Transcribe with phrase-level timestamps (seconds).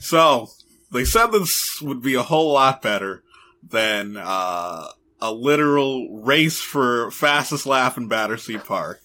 [0.00, 0.48] So
[0.90, 3.22] they said this would be a whole lot better
[3.62, 4.88] than uh,
[5.20, 9.00] a literal race for fastest lap in Battersea Park.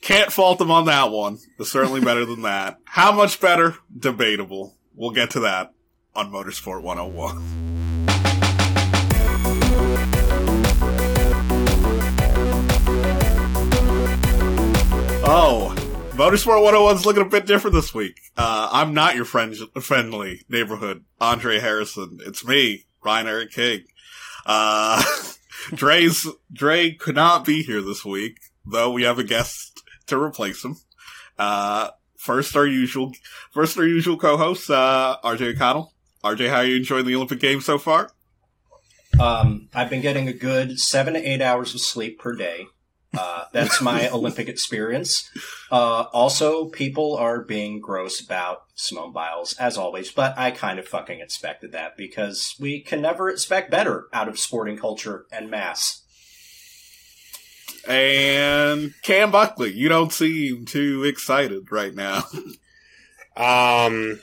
[0.00, 1.38] Can't fault them on that one.
[1.58, 2.78] It's certainly better than that.
[2.84, 3.76] How much better?
[3.98, 4.74] Debatable.
[4.94, 5.74] We'll get to that
[6.14, 7.64] on Motorsport 101.
[15.26, 15.73] Oh,
[16.14, 18.20] Motorsport 101's looking a bit different this week.
[18.36, 22.20] Uh, I'm not your friend, friendly neighborhood Andre Harrison.
[22.24, 23.80] It's me, Ryan Eric King.
[24.46, 25.02] Uh,
[25.74, 30.64] Dre's, Dre could not be here this week, though we have a guest to replace
[30.64, 30.76] him.
[31.36, 33.10] Uh, first our usual,
[33.50, 35.94] first our usual co-host, uh, RJ O'Connell.
[36.22, 38.12] RJ, how are you enjoying the Olympic Games so far?
[39.18, 42.68] Um, I've been getting a good seven to eight hours of sleep per day.
[43.16, 45.30] Uh, that's my Olympic experience.
[45.70, 50.88] Uh, also, people are being gross about Simone Biles, as always, but I kind of
[50.88, 56.02] fucking expected that because we can never expect better out of sporting culture and mass.
[57.86, 62.24] And Cam Buckley, you don't seem too excited right now.
[63.36, 64.20] Um,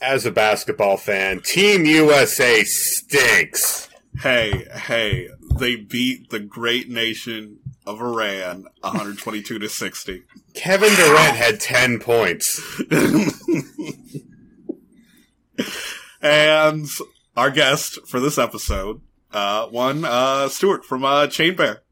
[0.00, 3.90] as a basketball fan, Team USA stinks.
[4.20, 10.22] hey, hey, they beat the great nation of Iran 122 to 60.
[10.54, 12.60] Kevin Durant had 10 points.
[16.20, 16.86] and
[17.36, 19.00] our guest for this episode,
[19.32, 21.82] uh, one, uh, Stuart from, uh, Chain Bear.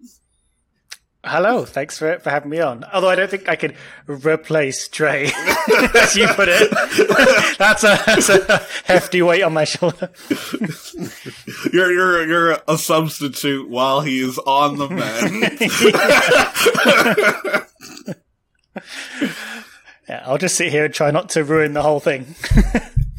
[1.23, 2.83] Hello, thanks for for having me on.
[2.95, 3.77] Although I don't think I could
[4.07, 5.25] replace Dre,
[5.95, 6.71] as you put it.
[7.59, 10.11] that's, a, that's a hefty weight on my shoulder.
[11.73, 15.31] You're, you're, you're a substitute while he's on the men.
[20.09, 22.35] Yeah, I'll just sit here and try not to ruin the whole thing.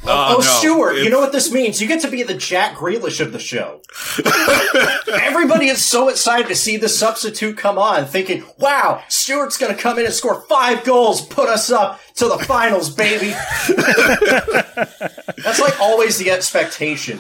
[0.04, 1.80] Oh, oh, no, Stuart, you know what this means?
[1.80, 3.82] You get to be the Jack Grealish of the show.
[5.22, 9.80] Everybody is so excited to see the substitute come on, thinking, wow, Stuart's going to
[9.80, 13.28] come in and score five goals, put us up to the finals, baby.
[15.44, 17.20] That's like always the expectation.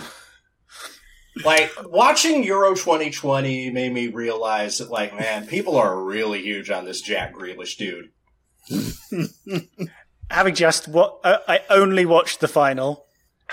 [1.46, 6.86] Like, watching Euro 2020 made me realize that, like, man, people are really huge on
[6.86, 8.09] this Jack Grealish dude.
[10.31, 13.06] Having just what uh, I only watched the final,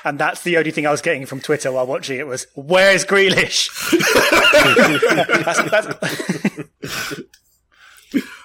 [0.04, 3.04] and that's the only thing I was getting from Twitter while watching it was, "Where's
[3.04, 3.68] Grealish?"
[5.44, 7.14] That's- that's-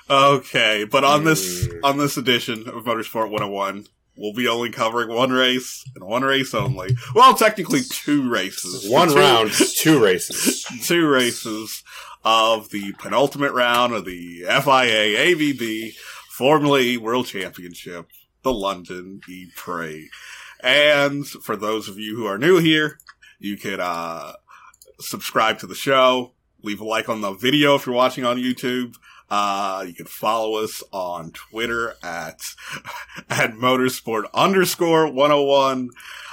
[0.09, 3.85] Okay, but on this on this edition of Motorsport 101,
[4.17, 6.95] we'll be only covering one race and one race only.
[7.15, 8.87] Well, technically two races.
[8.89, 10.65] One Two- round, two races.
[10.85, 11.83] two races
[12.25, 15.93] of the penultimate round of the FIA ABB
[16.29, 18.09] Formula E World Championship,
[18.43, 20.09] the London E Prix.
[20.61, 22.99] And for those of you who are new here,
[23.39, 24.33] you could uh,
[24.99, 28.95] subscribe to the show, leave a like on the video if you're watching on YouTube.
[29.29, 32.41] Uh, you can follow us on Twitter at,
[33.29, 35.89] at motorsport underscore 101.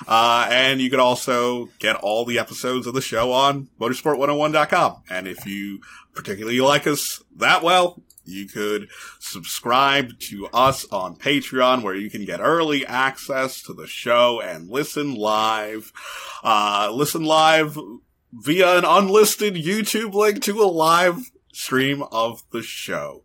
[0.07, 5.03] Uh, and you can also get all the episodes of the show on motorsport101.com.
[5.09, 5.81] And if you
[6.15, 12.25] particularly like us that well, you could subscribe to us on Patreon where you can
[12.25, 15.93] get early access to the show and listen live.
[16.43, 17.79] Uh, listen live
[18.33, 23.25] via an unlisted YouTube link to a live stream of the show.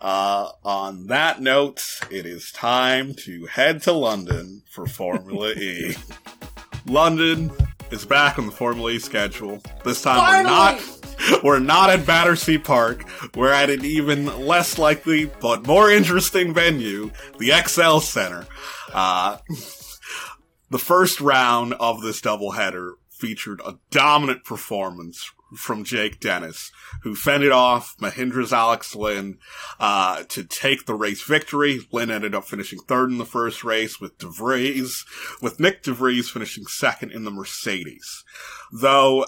[0.00, 5.94] Uh, on that note, it is time to head to London for Formula E.
[6.86, 7.50] London
[7.90, 9.60] is back on the Formula E schedule.
[9.84, 10.99] This time we're not
[11.44, 13.04] we're not at Battersea Park.
[13.34, 18.46] We're at an even less likely but more interesting venue, the ExCeL Center.
[18.92, 19.38] Uh,
[20.70, 26.70] the first round of this doubleheader featured a dominant performance from Jake Dennis,
[27.02, 29.38] who fended off Mahindra's Alex Lynn
[29.80, 31.80] uh, to take the race victory.
[31.92, 35.04] Lynn ended up finishing third in the first race with de Vries,
[35.42, 38.24] with Nyck de Vries finishing second in the Mercedes.
[38.72, 39.26] Though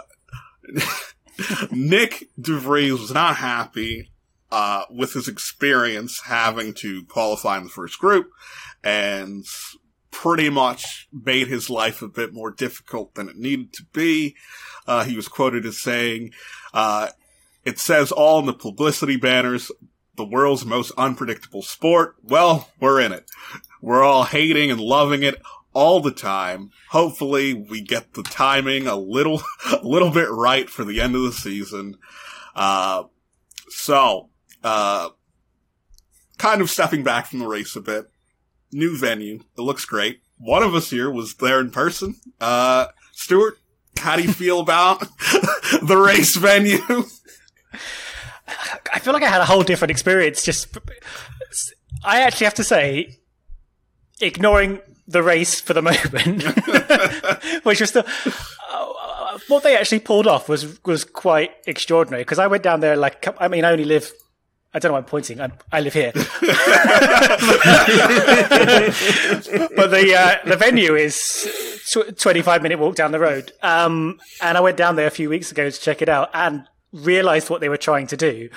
[1.70, 4.11] Nick DeVries was not happy
[4.50, 8.31] uh, with his experience having to qualify in the first group
[8.84, 9.44] and
[10.11, 14.37] pretty much made his life a bit more difficult than it needed to be.
[14.87, 16.32] Uh, he was quoted as saying,
[16.75, 17.08] uh,
[17.64, 19.70] it says all in the publicity banners,
[20.17, 22.17] the world's most unpredictable sport.
[22.23, 23.25] Well, we're in it.
[23.81, 25.40] We're all hating and loving it
[25.74, 26.70] all the time.
[26.90, 29.42] Hopefully we get the timing a little,
[29.72, 31.96] a little bit right for the end of the season.
[32.54, 33.04] Uh,
[33.69, 34.28] so,
[34.62, 35.10] uh,
[36.38, 38.06] kind of stepping back from the race a bit.
[38.72, 39.40] New venue.
[39.56, 40.20] It looks great.
[40.38, 42.16] one of us here was there in person.
[42.40, 43.58] Uh, Stuart,
[43.98, 45.00] how do you feel about
[45.82, 46.80] the race venue?
[48.92, 50.42] I feel like I had a whole different experience.
[50.44, 50.76] Just,
[52.04, 53.18] I actually have to say,
[54.20, 54.80] ignoring
[55.12, 56.43] the race for the moment,
[57.64, 58.05] which was the
[58.70, 62.23] uh, what they actually pulled off was was quite extraordinary.
[62.23, 64.12] Because I went down there like I mean, I only live.
[64.75, 65.38] I don't know why I'm pointing.
[65.38, 66.25] I, I live here, but
[69.91, 71.47] the uh, the venue is
[71.93, 73.53] tw- 25 minute walk down the road.
[73.62, 76.67] Um, and I went down there a few weeks ago to check it out and
[76.93, 78.49] realized what they were trying to do.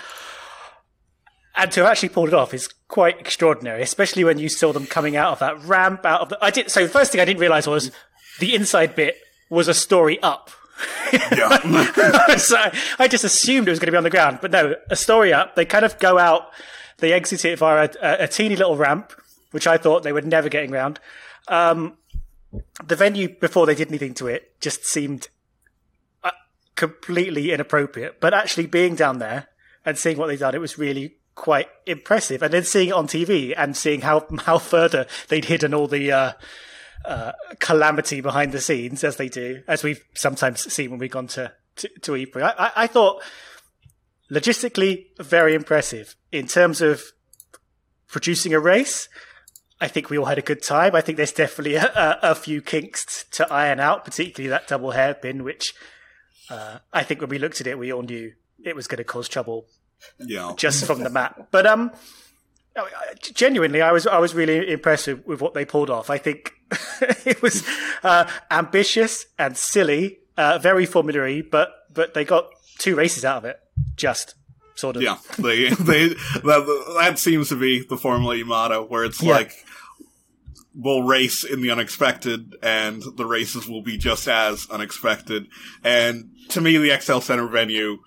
[1.58, 4.86] And to have actually pulled it off is quite extraordinary, especially when you saw them
[4.86, 6.38] coming out of that ramp out of the.
[6.42, 6.84] I did so.
[6.84, 7.92] The first thing I didn't realize was
[8.40, 9.18] the inside bit
[9.50, 10.50] was a story up.
[11.14, 12.36] Yeah.
[12.38, 12.58] so
[13.00, 15.32] I just assumed it was going to be on the ground, but no, a story
[15.32, 15.56] up.
[15.56, 16.50] They kind of go out,
[16.98, 19.14] they exit it via a, a teeny little ramp,
[19.52, 21.00] which I thought they were never getting round.
[21.48, 21.98] Um,
[22.84, 25.30] the venue before they did anything to it just seemed
[26.24, 26.32] uh,
[26.76, 28.20] completely inappropriate.
[28.20, 29.48] But actually being down there
[29.86, 32.42] and seeing what they've done, it was really quite impressive.
[32.42, 36.12] And then seeing it on TV and seeing how how further they'd hidden all the
[36.12, 36.32] uh,
[37.06, 41.28] uh, calamity behind the scenes, as they do, as we've sometimes seen when we've gone
[41.28, 42.42] to to, to E-Prix.
[42.42, 43.22] I, I, I thought
[44.32, 47.04] logistically very impressive in terms of
[48.08, 49.08] producing a race.
[49.82, 50.96] I think we all had a good time.
[50.96, 54.92] I think there's definitely a, a, a few kinks to iron out, particularly that double
[54.92, 55.76] hairpin, which
[56.50, 58.32] uh, I think when we looked at it, we all knew
[58.64, 59.66] it was going to cause trouble
[60.20, 60.54] Yeah.
[60.58, 61.48] just from the map.
[61.52, 61.92] But um,
[63.22, 66.10] genuinely, I was I was really impressed with, with what they pulled off.
[66.10, 66.54] I think
[67.26, 67.64] it was
[68.04, 73.46] uh, ambitious and silly, uh, very formulary, but but they got two races out of
[73.46, 73.60] it.
[73.96, 74.36] Just
[74.76, 75.02] sort of.
[75.02, 79.34] Yeah, they they that, that seems to be the Formula E motto, where it's Yeah.
[79.34, 79.54] like
[80.78, 85.48] we'll race in the unexpected, and the races will be just as unexpected.
[85.86, 88.00] And to me, the ExCeL Center venue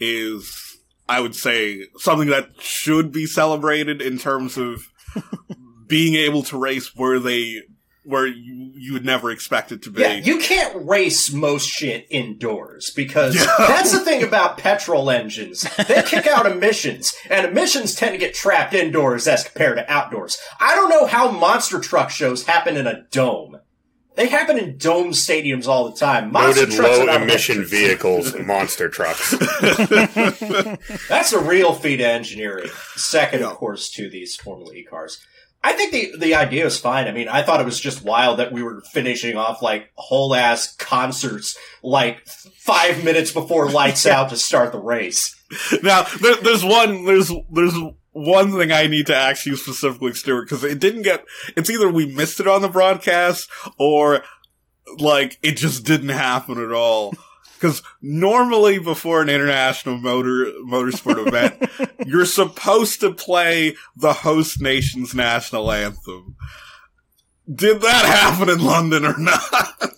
[0.00, 0.73] is,
[1.08, 4.90] I would say, something that should be celebrated in terms of
[5.86, 7.62] being able to race where they
[8.04, 10.02] where you, you would never expect it to be.
[10.02, 15.62] Yeah, you can't race most shit indoors because that's the thing about petrol engines.
[15.88, 20.38] They kick out emissions, and emissions tend to get trapped indoors as compared to outdoors.
[20.60, 23.58] I don't know how monster truck shows happen in a dome.
[24.16, 26.30] They happen in dome stadiums all the time.
[26.30, 27.80] Monster Noted trucks low emission electric.
[27.80, 29.30] vehicles, monster trucks.
[31.08, 32.70] That's a real feat of engineering.
[32.96, 33.50] Second, Yeah.
[33.50, 35.18] of course, to these Formula E cars.
[35.66, 37.08] I think the the idea is fine.
[37.08, 40.34] I mean, I thought it was just wild that we were finishing off like whole
[40.34, 45.34] ass concerts like five minutes before lights out to start the race.
[45.82, 47.74] Now, there, there's one, there's, there's
[48.14, 51.24] one thing I need to ask you specifically, Stuart, because it didn't get,
[51.56, 54.22] it's either we missed it on the broadcast or,
[54.98, 57.12] like, it just didn't happen at all.
[57.54, 65.14] Because normally before an international motor, motorsport event, you're supposed to play the host nation's
[65.14, 66.36] national anthem.
[67.50, 69.94] Did that happen in London or not?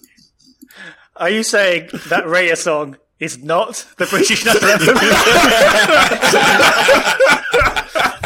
[1.17, 4.97] Are you saying that Raya song is not the British national anthem?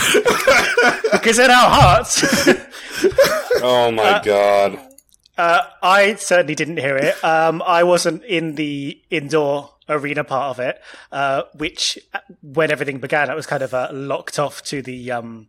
[1.13, 2.23] because in our hearts,
[3.63, 4.79] Oh my god.
[5.37, 7.23] uh, I certainly didn't hear it.
[7.25, 10.81] Um, I wasn't in the indoor arena part of it,
[11.13, 15.11] uh, which uh, when everything began, it was kind of uh, locked off to the
[15.11, 15.49] um,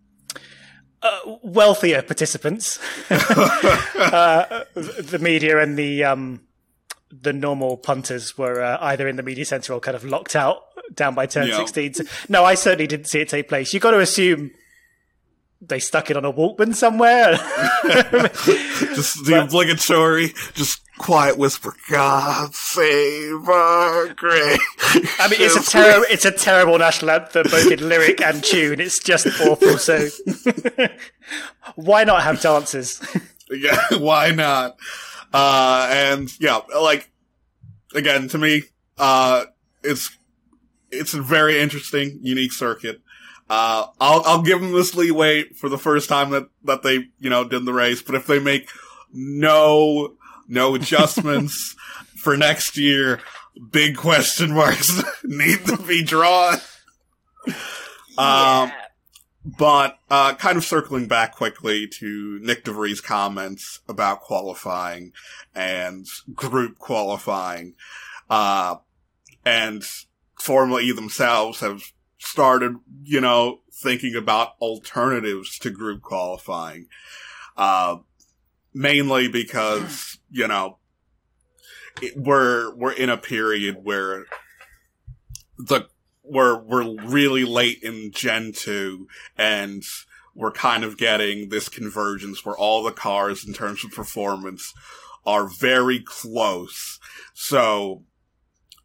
[1.02, 6.42] uh, wealthier participants, uh, the media and the um,
[7.12, 10.62] the normal punters were uh, either in the media center or kind of locked out
[10.94, 11.58] down by turn Yeah.
[11.58, 11.94] 16.
[11.94, 13.74] So- no, I certainly didn't see it take place.
[13.74, 14.52] You've got to assume
[15.62, 17.34] they stuck it on a Walkman somewhere.
[18.96, 24.60] Just the obligatory, just quiet whisper, God save our great.
[25.20, 28.80] I mean, it's a terrible, it's a terrible national anthem, both in lyric and tune.
[28.80, 29.78] It's just awful.
[29.78, 30.08] So,
[31.76, 33.02] why not have dancers?
[33.50, 34.78] Yeah, why not?
[35.34, 37.10] Uh, and yeah, like,
[37.94, 38.64] again, to me,
[38.98, 39.46] uh,
[39.84, 40.16] it's,
[40.92, 43.02] it's a very interesting, unique circuit.
[43.50, 47.30] Uh, I'll, I'll give them this leeway for the first time that, that they, you
[47.30, 48.70] know, did the race, but if they make
[49.14, 50.16] no,
[50.48, 51.76] no adjustments
[52.18, 53.20] for next year,
[53.72, 56.58] big question marks need to be drawn.
[58.18, 58.72] Um,
[59.44, 65.14] but uh, kind of circling back quickly to Nyck de Vries' comments about qualifying
[65.56, 67.76] and group qualifying,
[68.30, 68.76] uh,
[69.44, 69.84] and
[70.40, 71.82] Formula E themselves have
[72.20, 76.88] started, you know, thinking about alternatives to group qualifying.
[77.58, 77.98] Uh,
[78.74, 80.78] mainly because you know
[82.02, 84.26] it, we're we're in a period where
[85.58, 85.88] the
[86.32, 89.08] we're we're really late in Gen two
[89.38, 89.84] and
[90.34, 94.74] we're kind of getting this convergence where all the cars in terms of performance
[95.26, 97.00] are very close.
[97.34, 98.04] So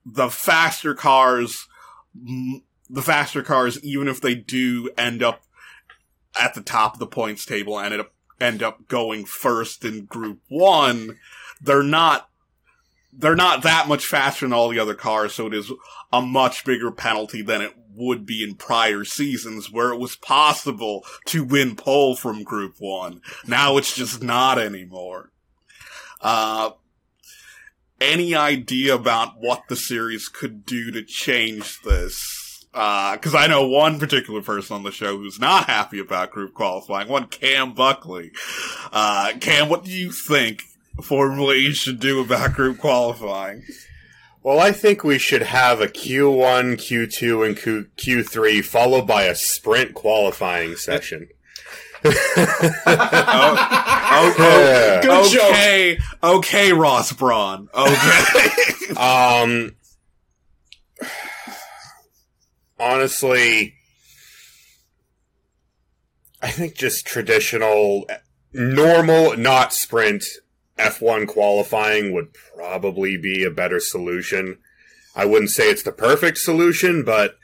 [0.05, 1.69] the faster cars,
[2.15, 5.43] the faster cars, even if they do end up
[6.38, 10.05] at the top of the points table and end up, end up going first in
[10.05, 11.17] group one,
[11.61, 12.29] they're not,
[13.16, 15.35] they're not that much faster than all the other cars.
[15.35, 15.73] So it is
[16.12, 21.04] a much bigger penalty than it would be in prior seasons where it was possible
[21.26, 23.23] to win pole from group one.
[23.46, 25.30] Now it's just not anymore.
[26.20, 26.70] Uh,
[28.00, 32.66] any idea about what the series could do to change this?
[32.73, 37.08] Because I know one particular person on the show who's not happy about group qualifying.
[37.08, 38.32] One Cam Buckley.
[38.92, 40.62] Uh, Cam, what do you think
[41.03, 43.62] Formula E should do about group qualifying?
[44.43, 49.35] Well, I think we should have a Q1, Q2, and Q- Q3 followed by a
[49.35, 51.29] sprint qualifying session.
[54.19, 55.00] Oh, Yeah.
[55.03, 57.69] Good okay, okay, Ross Brawn.
[57.75, 58.35] Okay.
[58.97, 59.75] Um,
[62.79, 63.75] honestly,
[66.41, 68.07] I think just traditional,
[68.53, 70.25] normal, not sprint
[70.78, 74.59] F1 qualifying would probably be a better solution.
[75.14, 77.37] I wouldn't say it's the perfect solution, but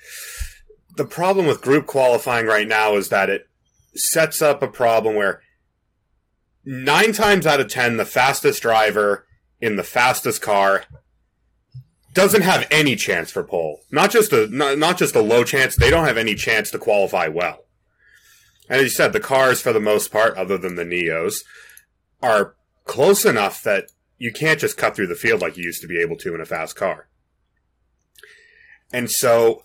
[0.96, 3.48] the problem with group qualifying right now is that it
[3.94, 5.40] sets up a problem where
[6.64, 9.26] nine times out of ten, the fastest driver
[9.60, 10.84] in the fastest car
[12.12, 13.80] doesn't have any chance for pole.
[13.90, 15.76] Not just a not, not just a low chance.
[15.76, 17.64] They don't have any chance to qualify well.
[18.68, 21.38] And as you said, the cars for the most part, other than the NIOs,
[22.22, 25.88] are close enough that you can't just cut through the field like you used to
[25.88, 27.08] be able to in a fast car.
[28.92, 29.62] And so,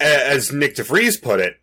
[0.00, 1.58] as Nyck de Vries put it,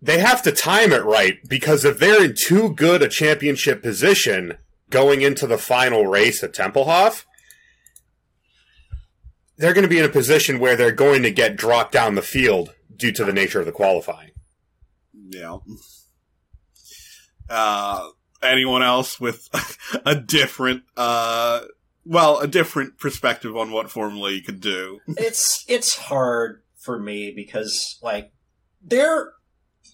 [0.00, 4.58] they have to time it right because if they're in too good a championship position
[4.90, 7.24] going into the final race at Tempelhof,
[9.56, 12.22] they're going to be in a position where they're going to get dropped down the
[12.22, 14.30] field due to the nature of the qualifying.
[15.12, 15.58] Yeah.
[17.48, 18.08] Uh,
[18.42, 19.48] anyone else with
[20.06, 21.62] a different, uh,
[22.04, 25.00] well, a different perspective on what Formula E could do?
[25.08, 28.32] it's it's hard for me because like
[28.82, 29.32] there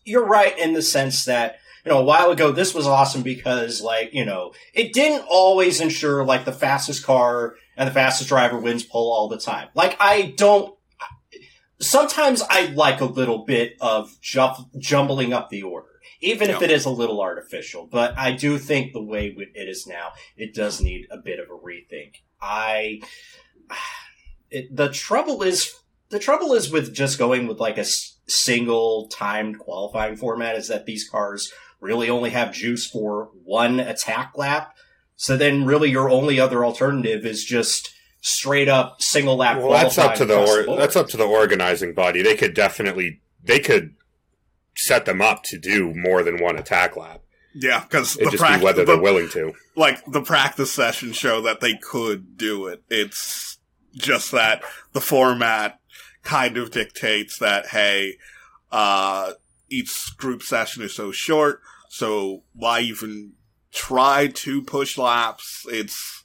[0.04, 3.82] you're right in the sense that you know a while ago this was awesome because
[3.82, 8.58] like you know it didn't always ensure like the fastest car and the fastest driver
[8.58, 10.74] wins pole all the time like i don't
[11.80, 16.70] sometimes i like a little bit of ju- jumbling up the order even if it
[16.70, 20.80] is a little artificial but i do think the way it is now it does
[20.80, 23.00] need a bit of a rethink i
[24.50, 25.74] it, the trouble is
[26.10, 27.84] the trouble is with just going with like a
[28.28, 34.32] single timed qualifying format is that these cars really only have juice for one attack
[34.36, 34.76] lap.
[35.16, 39.98] So then really your only other alternative is just straight up single lap Well, that's
[39.98, 42.22] up to the, or, that's up to the organizing body.
[42.22, 43.94] They could definitely they could
[44.78, 47.20] set them up to do more than one attack lap.
[47.54, 49.52] Yeah, because It the just be whether the, they're willing to.
[49.74, 52.82] like the practice sessions show that they could do it.
[52.88, 53.58] It's
[53.94, 55.80] just that the format
[56.22, 58.18] kind of dictates that hey,
[58.70, 59.32] uh,
[59.68, 63.32] each group session is so short, so why even
[63.72, 65.66] try to push laps?
[65.68, 66.24] It's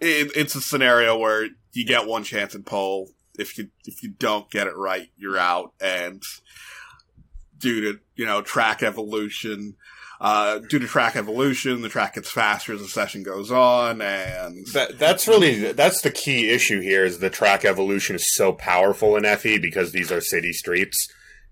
[0.00, 3.10] it, it's a scenario where you get one chance at pole.
[3.38, 5.74] If you if you don't get it right, you're out.
[5.80, 6.22] And
[7.60, 9.76] due to you know track evolution,
[10.20, 14.66] uh, due to track evolution, the track gets faster as the session goes on, and
[14.72, 17.04] That, that's really that's the key issue here.
[17.04, 21.08] Is the track evolution is so powerful in FE because these are city streets.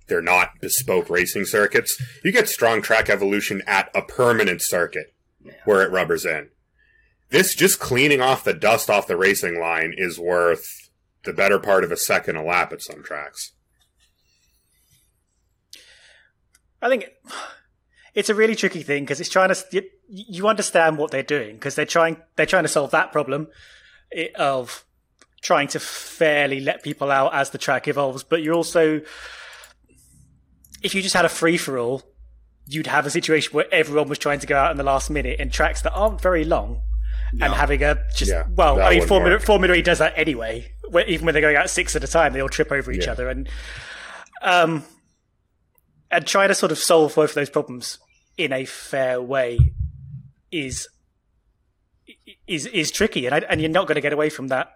[0.06, 2.00] They're not bespoke racing circuits.
[2.24, 5.14] You get strong track evolution at a permanent circuit
[5.64, 6.48] where it rubbers in.
[7.30, 10.90] This just cleaning off the dust off the racing line is worth
[11.24, 13.52] the better part of a second a lap at some tracks.
[16.80, 17.08] I think
[18.14, 21.54] it's a really tricky thing because it's trying to you, you understand what they're doing
[21.56, 23.48] because they're trying they're trying to solve that problem
[24.36, 24.84] of
[25.42, 29.00] trying to fairly let people out as the track evolves, but you're also
[30.82, 32.02] if you just had a free for all,
[32.66, 35.40] you'd have a situation where everyone was trying to go out in the last minute
[35.40, 36.82] in tracks that aren't very long.
[37.42, 39.42] And having a just Yeah, well, I mean, Formula, work.
[39.42, 40.72] Formula E does that anyway.
[40.88, 43.04] Where, even when they're going out six at a time, they all trip over each
[43.04, 43.12] Yeah.
[43.12, 43.48] other, and
[44.40, 44.82] um,
[46.10, 47.98] and try to sort of solve both of those problems
[48.36, 49.58] in a fair way
[50.50, 50.88] is
[52.46, 54.72] is is tricky, and I, and you're not going to get away from that.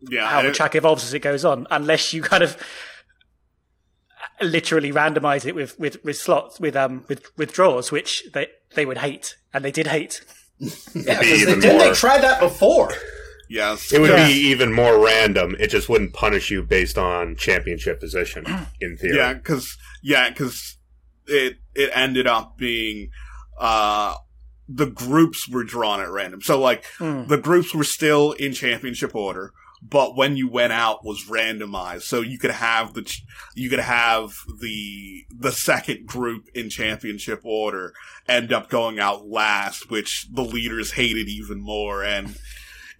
[0.00, 2.56] Yeah, How the track evolves as it goes on, unless you kind of
[4.42, 8.84] literally randomize it with, with, with slots with um with, with draws, which they they
[8.84, 10.24] would hate, and they did hate.
[10.58, 12.92] Yeah, they, didn't they try that before?
[13.48, 14.26] Yes, It would Yeah.
[14.26, 15.56] be even more random.
[15.58, 18.44] It just wouldn't punish you based on championship position,
[18.80, 19.16] in theory.
[19.16, 20.76] Yeah, because yeah, because
[21.26, 23.10] it it ended up being
[23.58, 24.14] uh
[24.68, 26.40] the groups were drawn at random.
[26.42, 27.26] So like Hmm.
[27.26, 32.02] the groups were still in championship order, but when you went out was randomized.
[32.02, 33.22] So you could have the ch-
[33.54, 37.92] you could have the the second group in championship order
[38.26, 42.36] end up going out last, which the leaders hated even more and.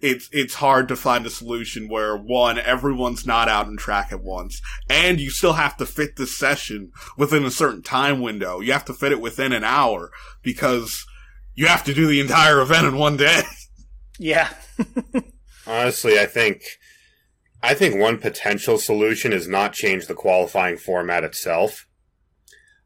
[0.01, 4.21] It's it's hard to find a solution where one everyone's not out in track at
[4.21, 8.59] once, and you still have to fit this session within a certain time window.
[8.59, 10.11] You have to fit it within an hour
[10.43, 11.05] because
[11.55, 13.41] you have to do the entire event in one day.
[14.17, 14.47] Yeah,
[15.67, 16.61] Honestly, I think
[17.61, 21.87] I think one potential solution is not change the qualifying format itself,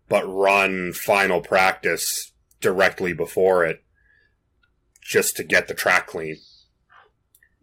[0.07, 3.83] but run final practice directly before it
[5.01, 6.37] just to get the track clean.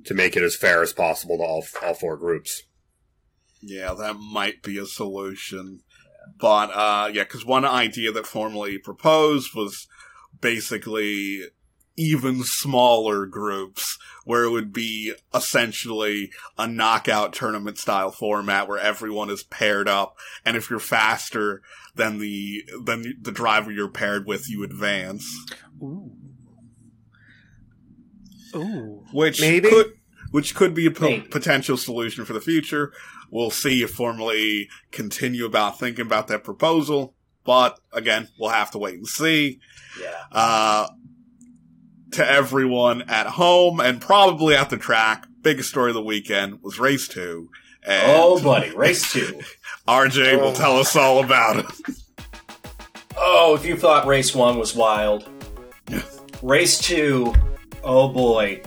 [0.06, 2.62] To make it as fair as possible to all all four groups.
[3.60, 5.80] Yeah, that might be a solution.
[6.38, 9.86] But, uh, yeah, because one idea that formally proposed was
[10.40, 11.42] basically
[11.96, 19.30] even smaller groups where it would be essentially a knockout tournament style format where everyone
[19.30, 20.16] is paired up.
[20.44, 21.62] And if you're faster
[21.94, 25.26] than the, than the driver you're paired with, you advance.
[25.82, 26.12] ooh,
[28.54, 29.04] ooh.
[29.12, 29.70] which Maybe.
[29.70, 29.95] could
[30.30, 32.92] which could be a potential solution for the future.
[33.30, 37.14] We'll see if formally continue about thinking about that proposal.
[37.44, 39.60] But again, we'll have to wait and see.
[40.00, 40.10] Yeah.
[40.32, 40.88] Uh,
[42.12, 46.78] to everyone at home and probably at the track, biggest story of the weekend was
[46.78, 47.50] race two.
[47.88, 49.40] Oh, buddy, race two.
[49.88, 50.54] RJ will Oh.
[50.54, 51.96] tell us all about it.
[53.16, 55.28] Oh, if you thought race one was wild,
[56.42, 57.32] race two,
[57.84, 58.60] oh boy.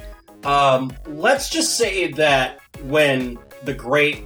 [0.43, 4.23] Um, let's just say that when the great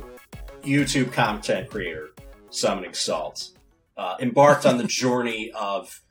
[0.64, 2.10] YouTube content creator,
[2.50, 3.50] Summoning Salt,
[3.98, 6.02] uh, embarked on the journey of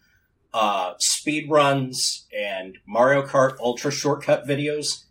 [0.53, 5.05] uh, speed runs and Mario Kart Ultra shortcut videos,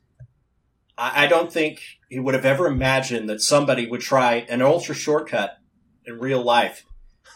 [0.97, 4.93] I, I don't think he would have ever imagined that somebody would try an ultra
[4.93, 5.57] shortcut
[6.05, 6.85] in real life.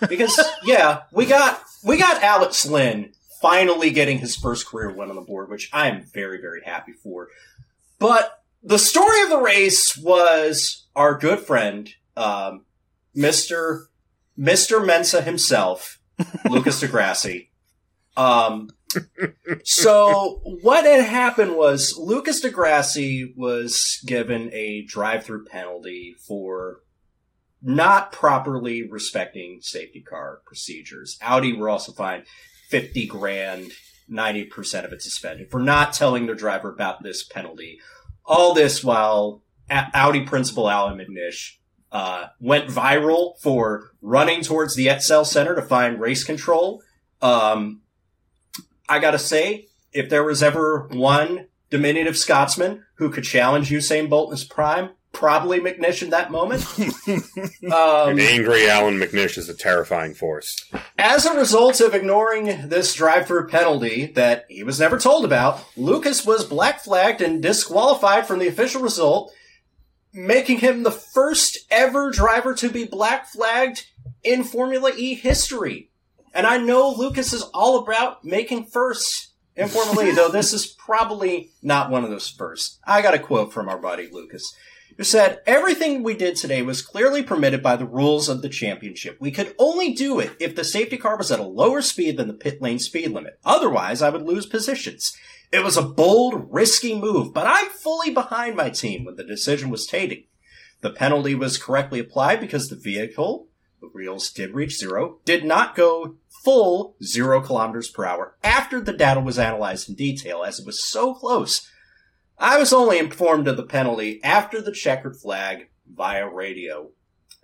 [0.07, 3.13] Because yeah, we got we got Alex Lynn
[3.45, 6.93] finally getting his first career win on the board, which I am very very happy
[6.93, 7.29] for.
[7.99, 12.65] But the story of the race was our good friend, um,
[13.13, 13.87] Mister
[14.35, 15.99] Mister Mensa himself,
[16.49, 17.51] Lucas di Grassi.
[18.17, 18.71] Um,
[19.63, 26.79] so what had happened was Lucas di Grassi was given a drive-through penalty for
[27.61, 31.19] not properly respecting safety car procedures.
[31.21, 32.23] Audi were also fined
[32.69, 33.71] 50 grand,
[34.09, 37.79] 90% of it suspended for not telling their driver about this penalty.
[38.25, 41.57] All this while Audi principal Allan McNish
[41.91, 46.81] uh, went viral for running towards the ExCeL Center to find race control.
[47.21, 47.81] Um,
[48.89, 54.29] I gotta say, if there was ever one diminutive Scotsman who could challenge Usain Bolt
[54.29, 56.63] in his prime, probably McNish in that moment.
[57.71, 60.69] um, An angry Allan McNish is a terrifying force.
[60.97, 66.25] as a result of ignoring this drive-through penalty that he was never told about, Lucas
[66.25, 69.31] was black flagged and disqualified from the official result,
[70.13, 73.87] making him the first ever driver to be black flagged
[74.23, 75.89] in Formula E history.
[76.33, 80.67] And I know Lucas is all about making firsts in Formula E, though this is
[80.67, 82.79] probably not one of those firsts.
[82.83, 84.53] I got a quote from our buddy Lucas
[84.97, 89.17] who said, Everything we did today was clearly permitted by the rules of the championship.
[89.19, 92.27] We could only do it if the safety car was at a lower speed than
[92.27, 93.39] the pit lane speed limit.
[93.45, 95.15] Otherwise, I would lose positions.
[95.51, 99.69] It was a bold, risky move, but I'm fully behind my team when the decision
[99.69, 100.23] was taken.
[100.81, 103.47] The penalty was correctly applied because the vehicle,
[103.81, 108.93] the wheels did reach zero, did not go full zero kilometers per hour after the
[108.93, 111.69] data was analyzed in detail as it was so close
[112.37, 116.89] I was only informed of the penalty after the checkered flag via radio.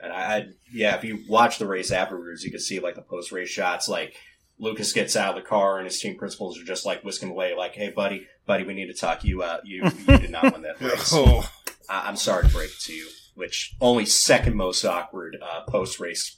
[0.02, 3.02] And I, I yeah, if you watch the race afterwards, you can see like the
[3.02, 3.88] post race shots.
[3.88, 4.16] Like
[4.60, 7.56] Lucas gets out of the car and his team principals are just like whisking away,
[7.56, 9.24] like, "Hey, buddy, buddy, we need to talk.
[9.24, 11.12] You, uh, you, you did not win that race.
[11.14, 11.50] oh,
[11.90, 16.00] I- I'm sorry to break it to you." Which only second most awkward uh, post
[16.00, 16.38] race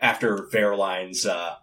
[0.00, 1.56] after Verline's uh,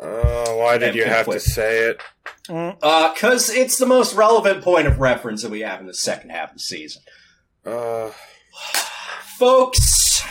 [0.00, 1.40] Uh, why did you have quick.
[1.40, 2.00] to say it?
[2.46, 6.50] Because it's the most relevant point of reference that we have in the second half
[6.50, 7.02] of the season.
[7.64, 8.10] Uh,
[9.38, 10.22] Folks,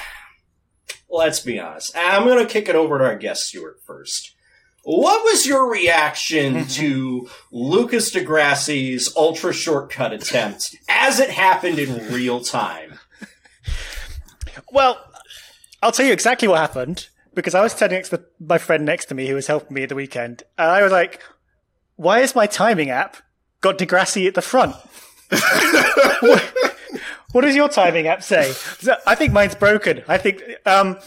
[1.10, 1.96] let's be honest.
[1.98, 4.36] I'm going to kick it over to our guest, Stuart, first.
[4.84, 12.14] What was your reaction to Lucas di Grassi's ultra shortcut attempt as it happened in
[12.14, 13.00] real time?
[14.72, 15.04] Well,
[15.82, 19.06] I'll tell you exactly what happened because I was standing next to my friend next
[19.08, 21.22] to me who was helping me at the weekend, and I was like,
[21.96, 23.18] "Why is my timing app
[23.62, 24.76] got di Grassi at the front?"
[26.22, 26.54] what,
[27.32, 28.54] what does your timing app say?
[29.06, 30.04] I think mine's broken.
[30.08, 30.98] I think, um,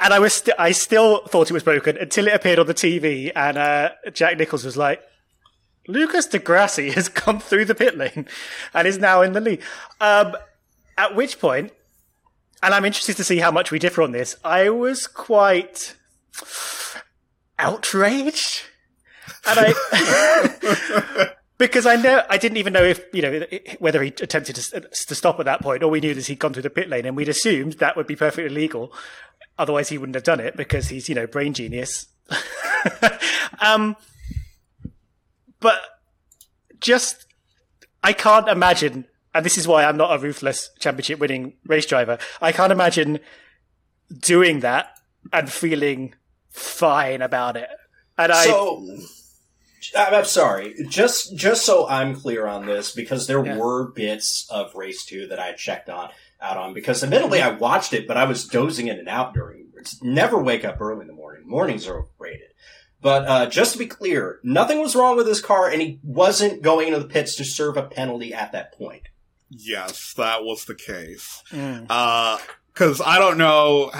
[0.00, 2.74] and I was st- I still thought it was broken until it appeared on the
[2.74, 5.02] TV, and uh, Jack Nicholls was like.
[5.90, 8.26] Lucas di Grassi has come through the pit lane
[8.74, 9.62] and is now in the lead.
[10.02, 10.36] Um,
[10.98, 11.72] at which point,
[12.62, 14.36] and I'm interested to see how much we differ on this.
[14.44, 15.96] I was quite
[17.58, 18.62] outraged,
[19.46, 23.46] and I because I know I didn't even know if you know
[23.78, 25.82] whether he attempted to, to stop at that point.
[25.82, 28.06] All we knew is he'd gone through the pit lane, and we'd assumed that would
[28.06, 28.92] be perfectly legal.
[29.58, 32.06] Otherwise, he wouldn't have done it because he's you know brain genius.
[33.60, 33.96] um,
[35.60, 35.80] but
[36.80, 37.26] just
[38.02, 39.06] I can't imagine
[39.38, 42.18] and this is why I'm not a ruthless championship winning race driver.
[42.42, 43.20] I can't imagine
[44.20, 44.98] doing that
[45.32, 46.14] and feeling
[46.50, 47.68] fine about it.
[48.18, 48.84] And I, so,
[49.96, 50.74] I'm sorry.
[50.88, 53.56] Just just so I'm clear on this, because there Yeah.
[53.56, 56.74] were bits of race two that I checked on out on.
[56.74, 59.66] Because admittedly, I watched it, but I was dozing in and out during.
[60.02, 61.44] Never wake up early in the morning.
[61.46, 62.48] Mornings are overrated.
[63.00, 66.62] But uh, just to be clear, nothing was wrong with his car, and he wasn't
[66.62, 69.08] going into the pits to serve a penalty at that point.
[69.50, 71.42] Yes, that was the case.
[71.50, 71.86] Mm.
[71.88, 72.38] Uh,
[72.74, 73.90] cause I don't know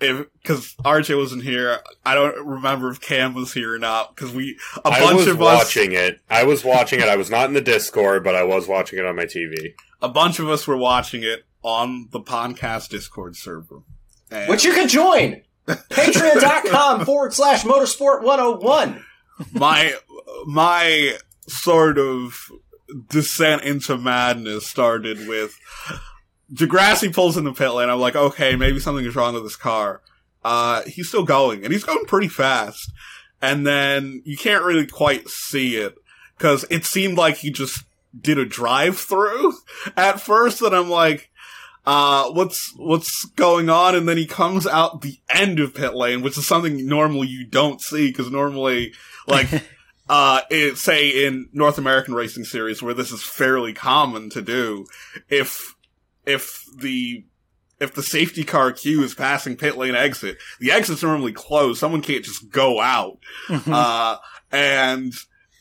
[0.00, 1.80] if, cause RJ wasn't here.
[2.06, 4.16] I don't remember if Cam was here or not.
[4.16, 6.20] Cause we, a I bunch of us, watching it.
[6.30, 7.08] I was watching it.
[7.08, 9.74] I was not in the Discord, but I was watching it on my TV.
[10.00, 13.82] a bunch of us were watching it on the podcast Discord server.
[14.30, 15.42] And Which you can join!
[15.66, 19.04] Patreon.com forward slash motorsport 101.
[19.52, 19.94] my,
[20.46, 22.50] my sort of
[23.08, 25.58] descent into madness started with
[26.52, 27.88] di Grassi pulls in the pit lane.
[27.88, 30.02] I'm like, okay, maybe something is wrong with this car.
[30.44, 32.90] Uh, he's still going and he's going pretty fast.
[33.40, 35.96] And then you can't really quite see it
[36.36, 37.84] because it seemed like he just
[38.18, 39.54] did a drive through
[39.96, 40.62] at first.
[40.62, 41.30] And I'm like,
[41.86, 43.94] uh, what's, what's going on?
[43.94, 47.46] And then he comes out the end of pit lane, which is something normally you
[47.46, 48.92] don't see because normally,
[49.26, 49.48] like,
[50.08, 54.86] uh, it, say in North American racing series where this is fairly common to do,
[55.28, 55.74] if,
[56.26, 57.24] if the,
[57.80, 61.78] if the safety car queue is passing pit lane exit, the exit's normally closed.
[61.78, 63.18] Someone can't just go out.
[63.48, 64.16] Uh,
[64.50, 65.12] and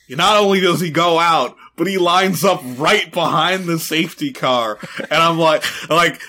[0.10, 4.80] not only does he go out, but he lines up right behind the safety car.
[5.00, 6.22] And I'm like, like,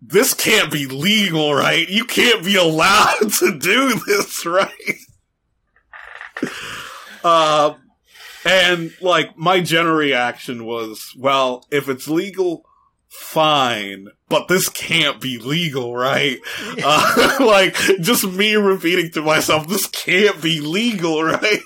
[0.00, 1.88] this can't be legal, right?
[1.88, 4.70] You can't be allowed to do this, right?
[7.24, 7.74] Uh,
[8.44, 12.64] and like my general reaction was, well, if it's legal,
[13.08, 16.38] fine, but this can't be legal, right?
[16.84, 21.60] Uh, like just me repeating to myself, this can't be legal, right?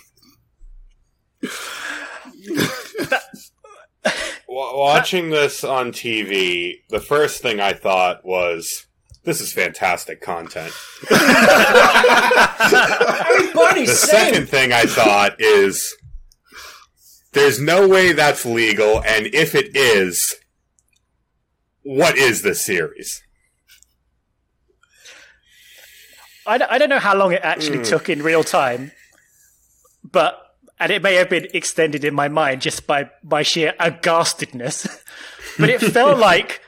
[4.48, 8.86] Watching this on TV, the first thing I thought was,
[9.26, 10.72] "This is fantastic content."
[13.86, 13.96] The same.
[13.96, 15.94] second thing I thought is,
[17.32, 20.36] "There's no way that's legal, and if it is,
[21.82, 23.22] what is this series?"
[26.46, 27.84] I, don't- I don't know how long it actually hmm.
[27.84, 28.92] took in real time,
[30.04, 30.40] but
[30.78, 34.86] and it may have been extended in my mind just by by sheer aghastedness.
[35.58, 36.60] but it felt like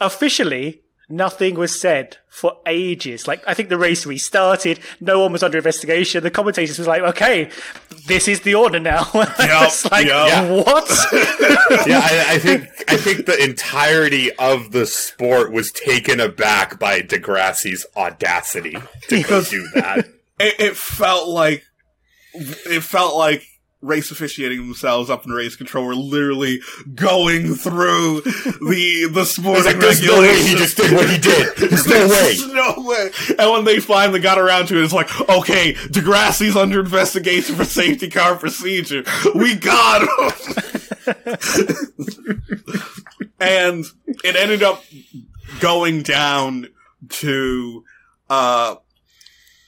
[0.00, 3.26] officially nothing was said for ages.
[3.26, 6.22] Like I think the race restarted, no one was under investigation.
[6.22, 7.50] The commentators was like, "Okay,
[8.06, 10.66] this is the order now." it's like, yep.
[10.66, 10.88] what?
[11.86, 17.00] yeah, I, I think I think the entirety of the sport was taken aback by
[17.00, 18.76] di Grassi's audacity
[19.08, 20.06] to go do that.
[20.38, 21.64] It, it felt like
[22.34, 23.44] it felt like
[23.82, 26.60] race officiating themselves up in race control were literally
[26.94, 31.18] going through the the sport It's like, there's no way he just did what he
[31.18, 31.56] did.
[31.56, 32.08] There's no way.
[32.08, 33.10] There's no way.
[33.38, 37.56] And when they finally got around to it, it's like, okay, di Grassi's under investigation
[37.56, 39.02] for safety car procedure.
[39.34, 40.08] We got him.
[43.40, 43.84] and
[44.24, 44.84] it ended up
[45.60, 46.68] going down
[47.08, 47.84] to,
[48.28, 48.76] uh,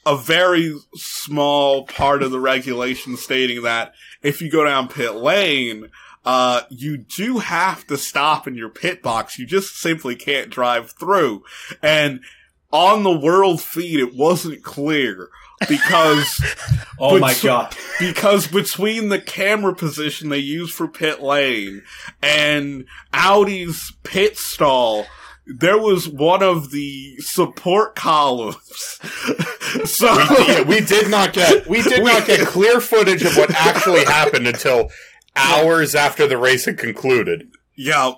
[0.04, 5.90] a very small part of the regulation stating that if you go down pit lane,
[6.24, 9.38] uh, you do have to stop in your pit box.
[9.38, 11.44] You just simply can't drive through.
[11.82, 12.20] And
[12.72, 15.28] on the world feed, it wasn't clear
[15.68, 16.42] because
[16.98, 17.76] Oh my god.
[18.00, 21.82] because between the camera position they use for pit lane
[22.22, 25.06] and Audi's pit stall,
[25.46, 28.57] there was one of the support columns.
[29.85, 30.07] so
[30.46, 34.46] Yeah, we did not get we did not get clear footage of what actually happened
[34.46, 34.90] until
[35.35, 37.48] hours after the race had concluded.
[37.74, 38.12] yeah,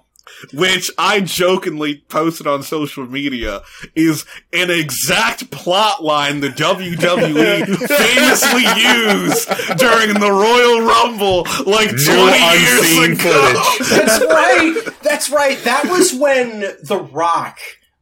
[0.53, 3.63] which I jokingly posted on social media
[3.95, 11.97] is an exact plot line the WWE famously used during the Royal Rumble like 20
[11.97, 13.55] New years ago.
[13.79, 13.89] footage.
[13.89, 14.75] That's right.
[15.03, 15.59] That's right.
[15.65, 17.59] That was when The Rock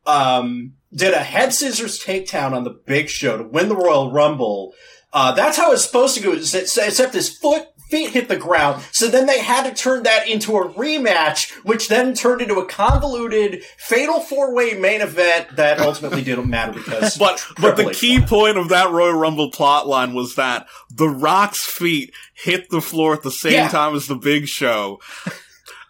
[0.07, 4.75] um, did a head scissors takedown on the Big Show to win the Royal Rumble.
[5.13, 8.83] Uh, that's how it's supposed to go, except except his foot feet hit the ground.
[8.91, 12.67] So then they had to turn that into a rematch, which then turned into a
[12.67, 17.17] convoluted fatal four way main event that ultimately didn't matter because.
[17.19, 18.29] But but the key won.
[18.29, 23.13] point of that Royal Rumble plot line was that the Rock's feet hit the floor
[23.15, 23.69] at the same Yeah.
[23.69, 25.01] time as the Big Show.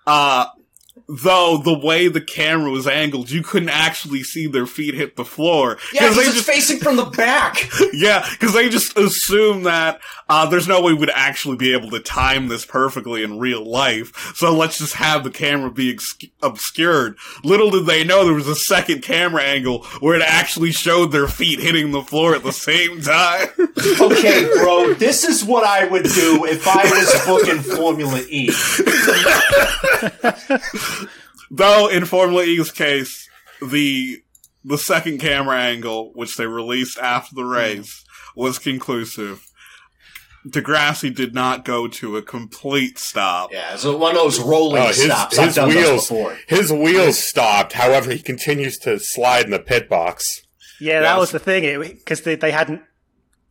[0.07, 0.47] Uh
[1.13, 5.25] though the way the camera was angled, you couldn't actually see their feet hit the
[5.25, 7.69] floor Yeah, they because it's just facing from the back.
[7.93, 12.01] yeah because they just assume that uh, there's no way we'd actually be able to
[12.01, 14.33] time this perfectly in real life.
[14.35, 17.17] So let's just have the camera be ex- obscured.
[17.45, 21.29] Little did they know there was a second camera angle where it actually showed their
[21.29, 23.49] feet hitting the floor at the same time.
[24.01, 28.49] Okay, bro, this is what I would do if I was booking Formula E.
[31.55, 33.29] Though in Formula E's case,
[33.61, 34.19] the
[34.65, 39.45] the second camera angle, which they released after the race, was conclusive.
[40.49, 43.53] di Grassi did not go to a complete stop.
[43.53, 45.39] Yeah, so one of those rolling Oh, his stops.
[45.39, 46.39] I've his done wheels before.
[46.49, 47.75] his wheels stopped.
[47.75, 50.43] However, he continues to slide in the pit box.
[50.81, 51.19] Yeah, that Yes.
[51.21, 52.83] was the thing because they, they hadn't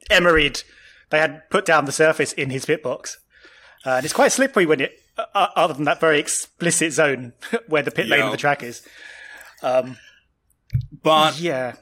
[0.09, 0.63] emeried,
[1.11, 3.17] they had put down the surface in his pit box,
[3.85, 7.33] uh, and it's quite slippery when it, uh, uh, other than that very explicit zone
[7.67, 8.85] where the pit lane of the track is.
[11.03, 11.75] But Yeah,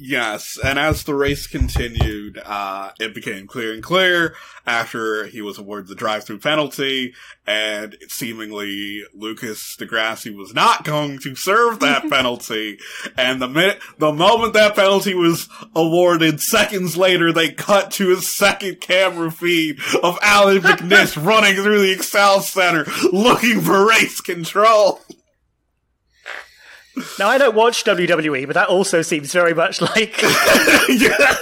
[0.00, 5.58] Yes, and as the race continued, uh, it became clear and clear after he was
[5.58, 7.14] awarded the drive-through penalty,
[7.48, 12.78] and seemingly Lucas di Grassi was not going to serve that penalty.
[13.16, 18.18] And the minute, the moment that penalty was awarded, seconds later, they cut to a
[18.18, 25.00] second camera feed of Allan McNish running through the ExCeL Center looking for race control.
[27.18, 30.20] Now I don't watch WWE, but that also seems very much like
[30.88, 31.36] Yeah.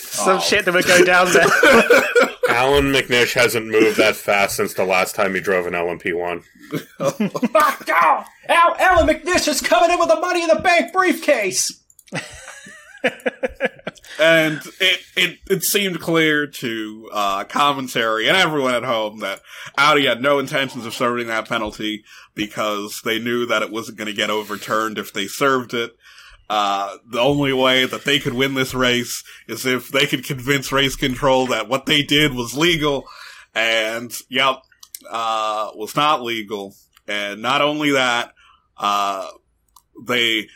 [0.00, 1.46] some shit that would go down there.
[2.48, 6.44] Allan McNish hasn't moved that fast since the last time he drove an LMP1.
[7.52, 8.26] Knocked out!
[8.48, 11.80] Al- Allan McNish is coming in with the Money in the Bank briefcase!
[14.18, 19.40] and it, it it seemed clear to uh, commentary and everyone at home that
[19.76, 24.06] Audi had no intentions of serving that penalty because they knew that it wasn't going
[24.06, 25.96] to get overturned if they served it.
[26.48, 30.72] Uh, the only way that they could win this race is if they could convince
[30.72, 33.04] race control that what they did was legal,
[33.54, 34.56] and yep,
[35.10, 36.74] uh, was not legal.
[37.08, 38.32] And not only that,
[38.76, 39.28] uh,
[40.06, 40.48] they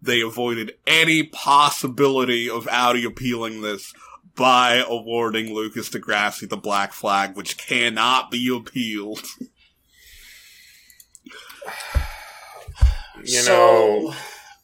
[0.00, 3.92] they avoided any possibility of Audi appealing this
[4.34, 9.24] by awarding Lucas di Grassi the black flag, which cannot be appealed.
[13.24, 14.14] You so,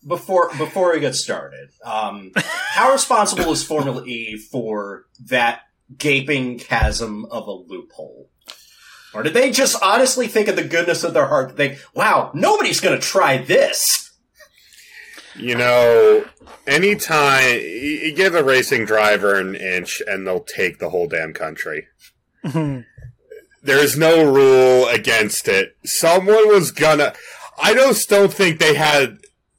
[0.06, 5.62] before before we get started, um, how responsible is Formula E for that
[5.96, 8.30] gaping chasm of a loophole?
[9.12, 12.80] Or did they just honestly think of the goodness of their heart think, wow, nobody's
[12.80, 14.03] going to try this?
[15.36, 16.24] You know,
[16.66, 21.32] anytime you you give a racing driver an inch and they'll take the whole damn
[21.32, 21.88] country.
[22.44, 22.80] Mm-hmm.
[23.62, 25.76] There is no rule against it.
[25.84, 27.14] Someone was gonna.
[27.58, 29.18] I just don't think they had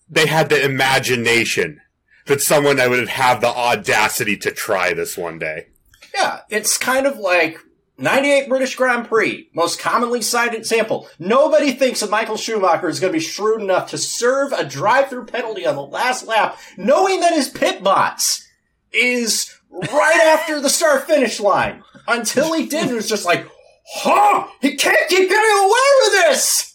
[0.09, 1.81] they had the imagination
[2.27, 5.67] that someone that would have the audacity to try this one day.
[6.13, 7.59] Yeah, it's kind of like
[7.97, 11.08] 98 British Grand Prix, most commonly cited example.
[11.17, 15.25] Nobody thinks that Michael Schumacher is going to be shrewd enough to serve a drive-through
[15.25, 18.47] penalty on the last lap, knowing that his pit box
[18.91, 21.84] is right after the start finish line.
[22.08, 23.47] Until he did, it was just like,
[23.88, 25.69] huh, he can't keep getting away
[26.01, 26.71] with this!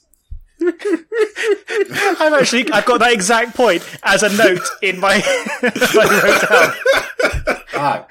[2.21, 5.23] I've actually I've got that exact point as a note in my
[5.63, 7.63] I wrote down.
[7.73, 8.07] Ah,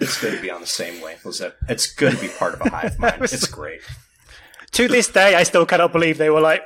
[0.00, 1.20] it's good to be on the same wave.
[1.68, 3.22] It's good to be part of a hive mind.
[3.22, 3.80] It's great.
[4.72, 6.62] To this day, I still cannot believe they were like,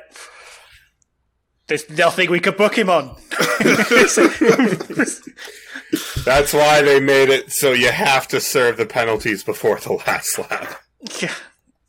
[1.67, 3.17] "There's nothing we could book him on."
[6.25, 10.37] That's why they made it so you have to serve the penalties before the last
[10.37, 10.81] lap.
[11.21, 11.33] Yeah.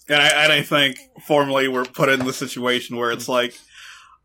[0.09, 3.55] And I, and I think formally we're put in the situation where it's like,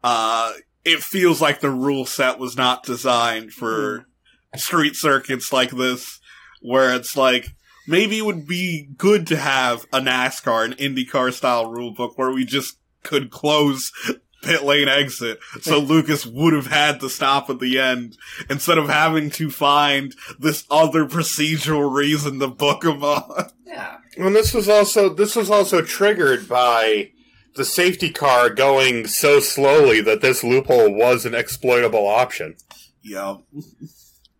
[0.04, 0.54] uh,
[0.86, 4.06] it feels like the rule set was not designed for
[4.56, 6.20] street circuits like this,
[6.64, 7.48] where it's like,
[7.88, 12.32] maybe it would be good to have a NASCAR, an IndyCar style rule book where
[12.32, 13.92] we just could close
[14.42, 15.40] pit lane exit.
[15.62, 18.18] So Lucas would have had to stop at the end
[18.50, 23.50] instead of having to find this other procedural reason to book him on.
[23.66, 23.98] Yeah.
[24.18, 27.12] Well, this was also this was also triggered by
[27.56, 32.56] the safety car going so slowly that this loophole was an exploitable option.
[33.02, 33.38] Yeah.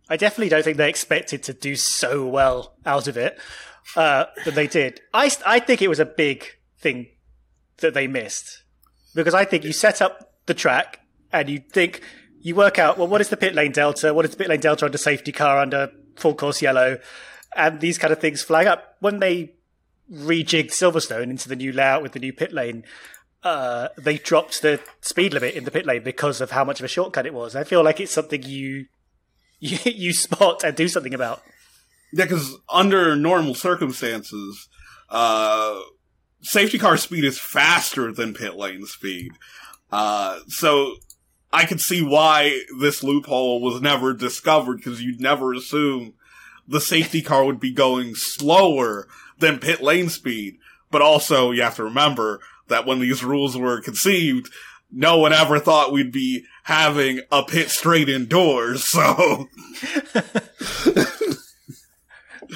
[0.08, 3.38] I definitely don't think they expected to do so well out of it
[3.96, 5.00] uh, that they did.
[5.12, 6.46] I, I think it was a big
[6.78, 7.08] thing
[7.78, 8.62] that they missed
[9.14, 11.00] because I think you set up the track
[11.32, 12.02] and you think
[12.40, 14.60] you work out well what is the pit lane delta, what is the pit lane
[14.60, 16.98] delta under safety car under full course yellow,
[17.56, 19.54] and these kind of things flag up when they
[20.12, 22.84] rejigged Silverstone into the new layout with the new pit lane.
[23.42, 26.84] Uh, they dropped the speed limit in the pit lane because of how much of
[26.84, 27.54] a shortcut it was.
[27.54, 28.86] I feel like it's something you
[29.60, 31.42] you, you spot and do something about.
[32.12, 34.68] Yeah, because under normal circumstances,
[35.10, 35.80] uh,
[36.42, 39.32] safety car speed is faster than pit lane speed.
[39.90, 40.96] Uh, so
[41.52, 46.14] I could see why this loophole was never discovered because you'd never assume
[46.66, 50.58] the safety car would be going slower than pit lane speed.
[50.90, 54.52] But also, you have to remember that when these rules were conceived,
[54.90, 59.48] no one ever thought we'd be having a pit straight indoors, so.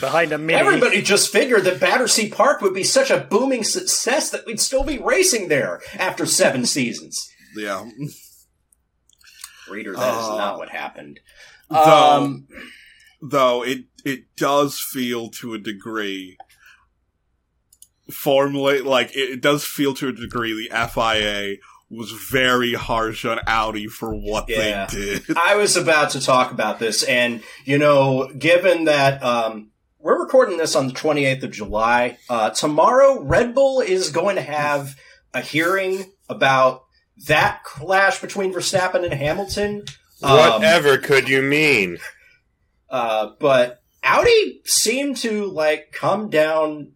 [0.00, 0.58] Behind a mini.
[0.58, 4.84] Everybody just figured that Battersea Park would be such a booming success that we'd still
[4.84, 7.28] be racing there after seven seasons.
[7.56, 7.88] Yeah.
[9.70, 11.20] Reader, that is Uh, not what happened.
[11.70, 12.48] Though, Um,
[13.22, 16.36] though it it does feel to a degree
[18.10, 21.56] formulate like it, it does feel to a degree the FIA
[21.90, 24.86] was very harsh on Audi for what Yeah.
[24.86, 25.22] they did.
[25.38, 30.58] I was about to talk about this, and you know, given that um, we're recording
[30.58, 34.96] this on the 28th of July, uh, tomorrow Red Bull is going to have
[35.32, 36.84] a hearing about
[37.26, 39.84] that clash between Verstappen and Hamilton.
[40.22, 41.98] Um, Whatever could you mean?
[42.90, 46.92] Uh, but Audi seemed to like come down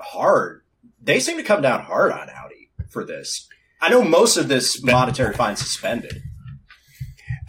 [0.00, 0.62] hard.
[1.02, 3.47] They seem to come down hard on Audi for this.
[3.80, 6.22] I know most of this monetary fine suspended.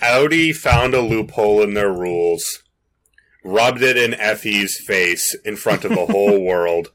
[0.01, 2.63] Audi found a loophole in their rules,
[3.43, 6.91] rubbed it in Effie's face in front of the whole world,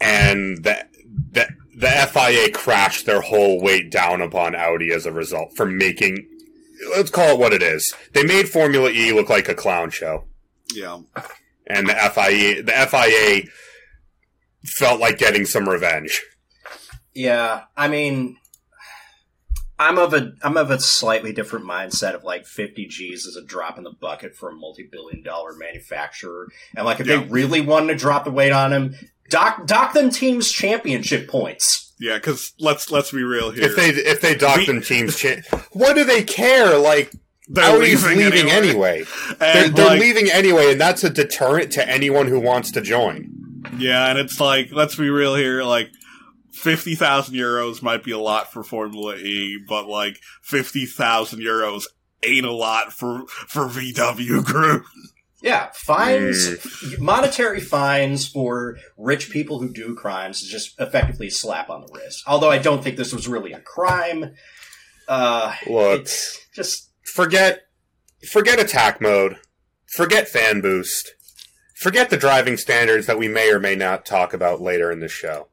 [0.00, 0.86] and the,
[1.32, 6.26] the, the FIA crashed their whole weight down upon Audi as a result for making,
[6.96, 7.94] let's call it what it is.
[8.12, 10.24] They made Formula E look like a clown show.
[10.72, 11.00] Yeah.
[11.66, 13.50] And the FIA, the FIA
[14.64, 16.22] felt like getting some revenge.
[17.14, 18.36] Yeah, I mean,
[19.78, 23.42] I'm of a I'm of a slightly different mindset of like 50 G's is a
[23.44, 27.16] drop in the bucket for a multi-billion dollar manufacturer, and like if Yeah.
[27.18, 28.94] they really wanted to drop the weight on him,
[29.30, 31.92] dock dock them teams championship points.
[31.98, 33.64] Yeah, because let's let's be real here.
[33.64, 35.40] If they if they dock We- them teams, cha-
[35.72, 36.76] what do they care?
[36.78, 37.10] Like
[37.48, 39.04] They're Audi's leaving, anyway.
[39.40, 42.80] They're, And, they're like, leaving anyway, and that's a deterrent to anyone who wants to
[42.80, 43.32] join.
[43.76, 45.90] Yeah, and it's like, let's be real here, like,
[46.60, 51.84] 50,000 euros might be a lot for Formula E, but like, 50,000 euros
[52.22, 54.84] ain't a lot for, for VW Group.
[55.42, 61.70] Yeah, fines, monetary fines for rich people who do crimes is just effectively a slap
[61.70, 62.22] on the wrist.
[62.26, 64.34] Although I don't think this was really a crime.
[65.08, 66.08] Uh, Look,
[66.54, 67.62] just forget
[68.28, 69.38] forget attack mode,
[69.86, 71.14] forget fan boost,
[71.74, 75.08] forget the driving standards that we may or may not talk about later in the
[75.08, 75.48] show.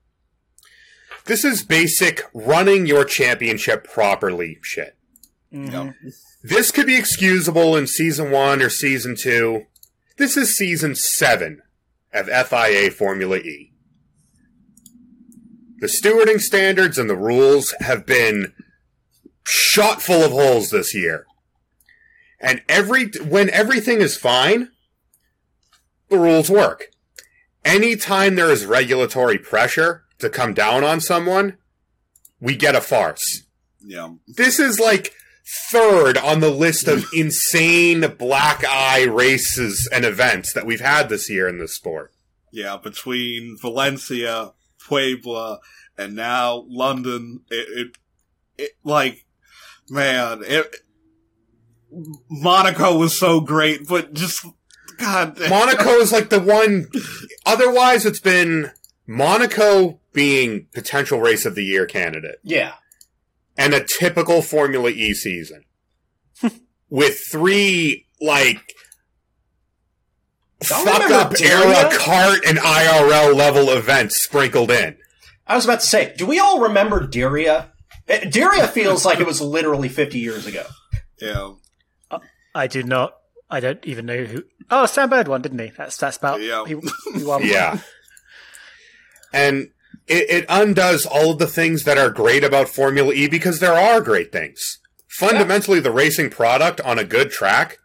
[1.28, 4.95] This is basic running your championship properly shit.
[5.53, 5.93] Mhm.
[6.41, 9.67] This could be excusable in season one or season two.
[10.17, 11.61] This is season seven
[12.13, 13.73] of FIA Formula E.
[15.80, 18.53] The stewarding standards and the rules have been
[19.45, 21.25] shot full of holes this year.
[22.39, 24.69] And every when everything is fine,
[26.09, 26.88] the rules work.
[27.65, 31.57] Anytime there is regulatory pressure to come down on someone,
[32.39, 33.43] we get a farce.
[33.80, 34.15] Yeah.
[34.28, 35.13] This is like
[35.72, 41.30] third on the list of insane black eye races and events that we've had this
[41.30, 42.13] year in the sport.
[42.51, 44.53] Yeah, between Valencia,
[44.86, 45.59] Puebla,
[45.97, 47.97] and now London, it, it,
[48.57, 49.26] it like,
[49.89, 50.76] man, it,
[52.30, 54.45] Monaco was so great, but just,
[54.97, 56.88] God, Monaco is like the one.
[57.45, 58.72] Otherwise, it's been
[59.05, 62.74] Monaco being potential race of the year candidate Yeah.
[63.55, 65.63] and a typical Formula E season
[66.89, 68.74] with three like
[70.68, 71.68] Y'all fuck up Daria?
[71.68, 74.97] era kart and IRL level events sprinkled in.
[75.45, 77.68] I was about to say, do we all remember Diriyah?
[78.07, 80.63] Eh, Diriyah feels like it was literally 50 years ago.
[81.22, 81.51] yeah,
[82.55, 83.13] I do not.
[83.51, 84.43] I don't even know who.
[84.72, 85.68] Oh, Sam Bird won, didn't he?
[85.78, 86.41] That's that's about.
[86.41, 86.65] Yeah.
[86.65, 86.76] He,
[87.18, 87.45] he won.
[87.45, 87.80] Yeah.
[89.34, 89.70] And
[90.07, 93.73] it, it undoes all of the things that are great about Formula E because there
[93.73, 94.79] are great things.
[95.07, 97.79] Fundamentally, the racing product on a good track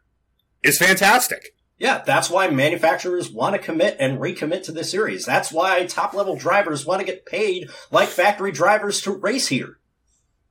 [0.63, 1.55] is fantastic.
[1.79, 5.25] Yeah, that's why manufacturers want to commit and recommit to the series.
[5.25, 9.79] That's why top level drivers want to get paid like factory drivers to race here.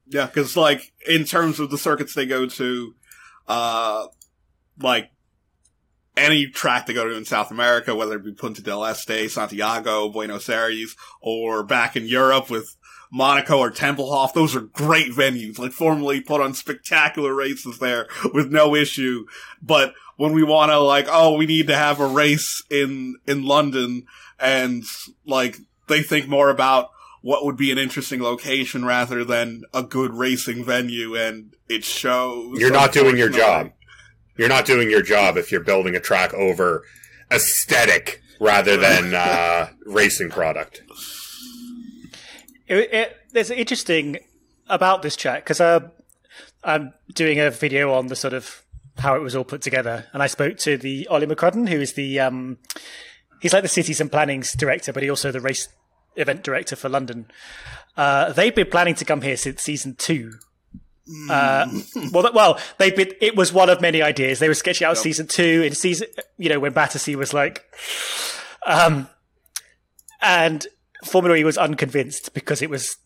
[0.07, 2.95] yeah, because like in terms of the circuits they go to,
[3.47, 4.07] uh,
[4.79, 5.11] like
[6.17, 10.09] any track they go to in South America, whether it be Punta del Este, Santiago,
[10.09, 12.75] Buenos Aires, or back in Europe with
[13.11, 15.59] Monaco or Tempelhof, those are great venues.
[15.59, 19.25] Like formerly put on spectacular races there with no issue.
[19.61, 23.43] But when we want to like, oh, we need to have a race in, in
[23.43, 24.05] London
[24.39, 24.83] and
[25.25, 25.57] like
[25.87, 26.89] they think more about
[27.21, 32.59] what would be an interesting location rather than a good racing venue and it shows.
[32.59, 33.71] You're not doing your job.
[34.41, 36.83] You're not doing your job if you're building a track over
[37.29, 40.81] aesthetic rather than uh, racing product.
[42.65, 44.17] It, it, there's interesting
[44.67, 45.81] about this track because uh,
[46.63, 48.63] I'm doing a video on the sort of
[48.97, 51.93] how it was all put together, and I spoke to the Ollie McCrudden, who is
[51.93, 52.57] the um,
[53.41, 55.69] he's like the cities and planning's director, but he also the race
[56.15, 57.27] event director for London.
[57.95, 60.39] Uh, they've been planning to come here since season two.
[61.29, 61.67] Uh,
[62.11, 63.13] well, well, been.
[63.19, 64.39] It was one of many ideas.
[64.39, 66.07] They were sketching out season two in season,
[66.37, 67.63] you know, when Battersea was like,
[68.65, 69.07] um,
[70.21, 70.65] and
[71.05, 72.97] Formula E was unconvinced because it was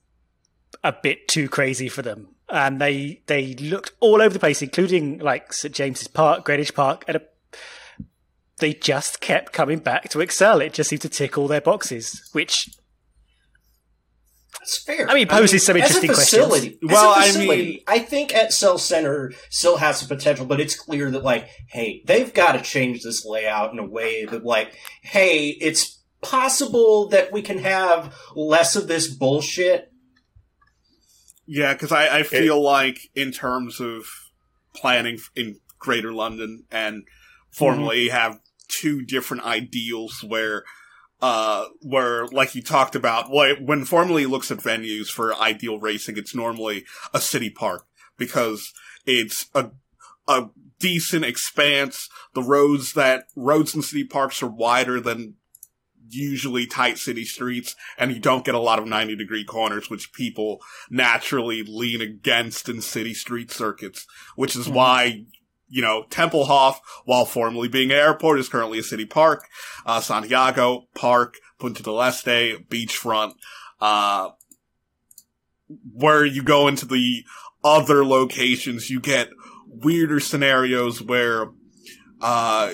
[0.83, 5.19] a bit too crazy for them, and they they looked all over the place, including
[5.19, 7.21] like St James's Park, Greenwich Park, and a,
[8.57, 10.65] they just kept coming back to ExCeL.
[10.65, 12.69] It just seemed to tick all their boxes, which
[14.65, 15.07] That's fair.
[15.07, 16.43] I mean, poses some interesting as a questions.
[16.43, 20.47] facility, as Well, a I facility, mean- I think ExCeL Center still has some potential,
[20.47, 24.25] but it's clear that like, hey, they've got to change this layout in a way
[24.25, 29.91] that like, hey, it's possible that we can have less of this bullshit.
[31.45, 34.05] Yeah, because I, I feel like in terms of
[34.75, 37.03] planning in Greater London and
[37.51, 38.15] Formula E mm-hmm.
[38.17, 40.63] have two different ideals where,
[41.21, 45.79] uh, where like you talked about, wh- when Formula E looks at venues for ideal
[45.79, 47.85] racing, it's normally a city park
[48.17, 48.73] because
[49.05, 49.71] it's a
[50.27, 50.49] a
[50.79, 52.09] decent expanse.
[52.33, 55.35] The roads that roads in city parks are wider than
[56.09, 60.13] usually tight city streets and you don't get a lot of 90 degree corners, which
[60.13, 64.05] people naturally lean against in city street circuits,
[64.35, 65.25] which is why,
[65.67, 69.47] you know, Tempelhof, while formerly being an airport, is currently a city park.
[69.85, 73.33] Uh, Santiago Park, Punta del Este, beachfront,
[73.81, 74.29] uh,
[75.93, 77.23] where you go into the
[77.63, 79.29] other locations, you get
[79.67, 81.47] weirder scenarios where,
[82.21, 82.73] uh,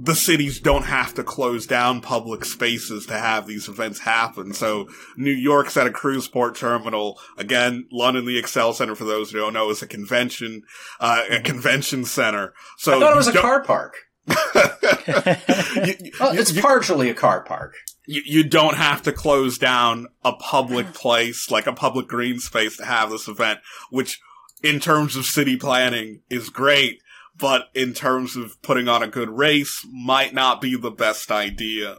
[0.00, 4.52] the cities don't have to close down public spaces to have these events happen.
[4.54, 7.18] So New York's at a cruise port terminal.
[7.36, 10.62] Again, London, the ExCeL Center, for those who don't know, is a convention,
[11.00, 12.54] uh, a convention center.
[12.76, 13.96] So I thought it was a don't- car park.
[14.28, 17.74] you, you- Well, you- it's partially a car park.
[18.06, 22.76] you, you don't have to close down a public place, like a public green space
[22.76, 24.20] to have this event, which
[24.62, 27.00] in terms of city planning is great,
[27.38, 31.98] but in terms of putting on a good race might not be the best idea.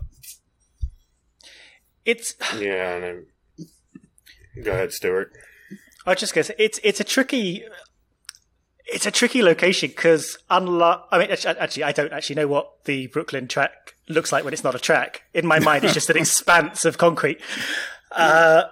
[2.06, 2.96] it's Yeah.
[2.96, 3.26] And I'm...
[4.64, 5.32] Go ahead, Stuart.
[6.06, 7.64] I was just going to say it's it's a tricky
[8.88, 13.08] it's a tricky location because unlike I mean actually I don't actually know what the
[13.08, 15.24] Brooklyn track looks like when it's not a track.
[15.34, 17.40] In my mind, it's just an expanse of concrete.
[18.12, 18.64] Uh,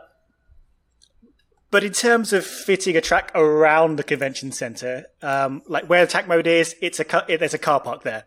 [1.71, 6.27] but in terms of fitting a track around the convention center, um, like where attack
[6.27, 8.23] mode is, it's a ca- it, there's a car park there,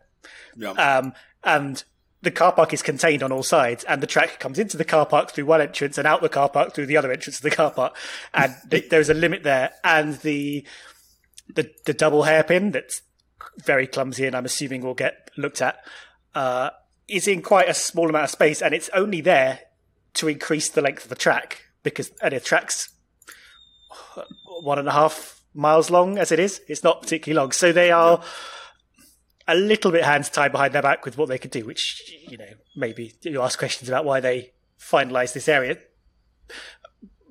[0.56, 0.70] Yeah.
[0.72, 1.12] um,
[1.44, 1.82] and
[2.22, 5.06] the car park is contained on all sides, and the track comes into the car
[5.06, 7.50] park through one entrance and out the car park through the other entrance of the
[7.50, 7.96] car park,
[8.34, 9.70] and th- there's a limit there.
[9.84, 10.66] And the
[11.54, 13.02] the the double hairpin that's
[13.64, 15.78] very clumsy, and I'm assuming will get looked at,
[16.34, 16.70] uh,
[17.08, 19.60] is in quite a small amount of space, and it's only there
[20.14, 22.90] to increase the length of the track because and the track's
[24.62, 26.60] one and a half miles long as it is.
[26.68, 28.22] It's not particularly long, so they are
[29.48, 31.64] a little bit hands tied behind their back with what they could do.
[31.64, 35.78] Which you know maybe you ask questions about why they finalised this area,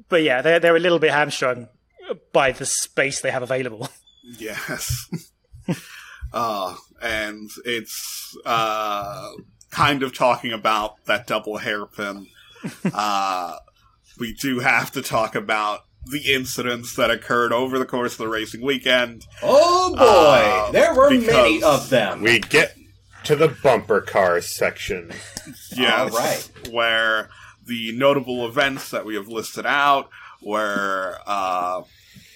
[0.07, 1.67] but yeah, they're they're a little bit hamstrung
[2.33, 3.89] by the space they have available.
[4.37, 5.09] Yes.
[6.33, 9.31] uh, and it's uh,
[9.71, 12.27] kind of talking about that double hairpin.
[12.93, 13.55] uh,
[14.19, 18.27] we do have to talk about the incidents that occurred over the course of the
[18.27, 19.25] racing weekend.
[19.43, 22.21] Oh boy, Uh, there were many of them.
[22.21, 22.75] We get
[23.25, 25.11] to the bumper cars section.
[25.75, 26.11] Yes.
[26.11, 26.51] All right.
[26.71, 27.29] Where
[27.65, 30.09] the notable events that we have listed out,
[30.41, 31.83] where uh,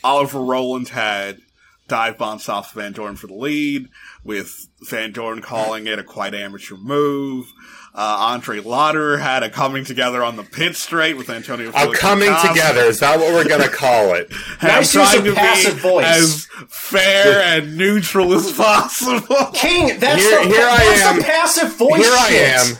[0.03, 1.39] Oliver Rowland had
[1.87, 3.89] dive bombs off Vandoorne for the lead,
[4.23, 7.51] with Vandoorne calling it a quite amateur move.
[7.95, 11.71] Uh, Andre Lotterer had a coming together on the pit straight with Antonio.
[11.75, 12.47] I'm coming Acosta.
[12.47, 12.81] together.
[12.81, 14.31] Is that what we're gonna call it?
[14.61, 16.05] And I'm Nice use trying of to passive be voice.
[16.07, 19.35] as fair and neutral as possible.
[19.53, 21.17] King, that's, Here- the, here I am.
[21.19, 22.41] the passive voice Here I shit.
[22.71, 22.77] am.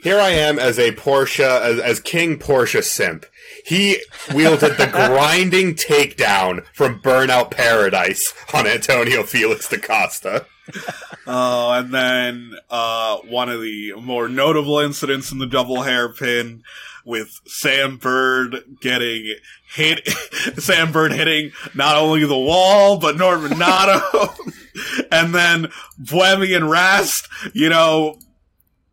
[0.00, 3.24] Here I am as a Porsche, as, as King Porsche simp.
[3.64, 3.98] He
[4.32, 10.46] wielded the grinding takedown from Burnout Paradise on Antonio Felix da Costa.
[11.30, 16.62] Oh, and then uh, one of the more notable incidents in the double hairpin
[17.04, 19.34] with Sam Bird getting
[19.74, 20.08] hit,
[20.58, 24.32] Sam Bird hitting not only the wall but Norman Nato,
[25.12, 25.66] and then
[26.02, 28.18] Buemi and Rast, you know.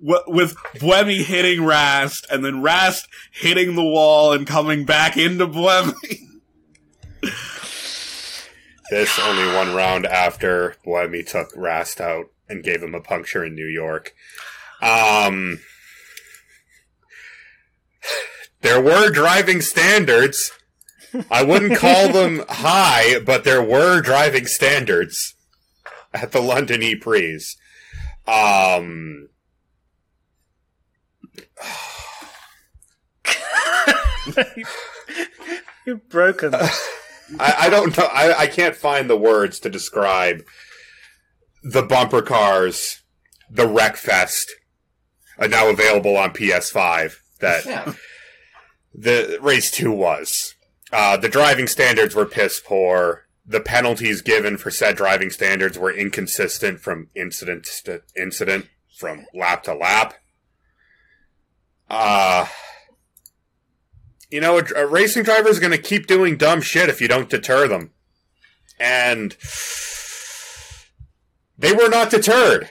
[0.06, 5.48] w- With Buemi hitting Rast, and then Rast hitting the wall and coming back into
[5.48, 5.94] Buemi.
[8.90, 13.56] This only one round after Buemi took Rast out and gave him a puncture in
[13.56, 14.14] New York.
[14.82, 15.60] Um,
[18.62, 20.52] there were driving standards.
[21.32, 25.36] I wouldn't call them high, but there were driving standards
[26.14, 27.44] at the London E Prix.
[28.28, 29.30] Um,
[35.86, 36.54] You've broken.
[37.40, 38.06] I, I don't know.
[38.12, 40.44] I, I can't find the words to describe
[41.64, 43.02] the bumper cars,
[43.50, 44.46] the Wreckfest,
[45.40, 47.16] are now available on PS5.
[47.42, 47.94] That Yeah.
[48.94, 50.54] the race two was.
[50.94, 53.24] Uh, the driving standards were piss poor.
[53.46, 58.68] The penalties given for said driving standards were inconsistent from incident to incident,
[58.98, 60.14] from lap to lap.
[61.90, 62.48] Uh,
[64.30, 67.08] you know, a, a racing driver is going to keep doing dumb shit if you
[67.08, 67.92] don't deter them.
[68.80, 69.36] And
[71.58, 72.70] they were not deterred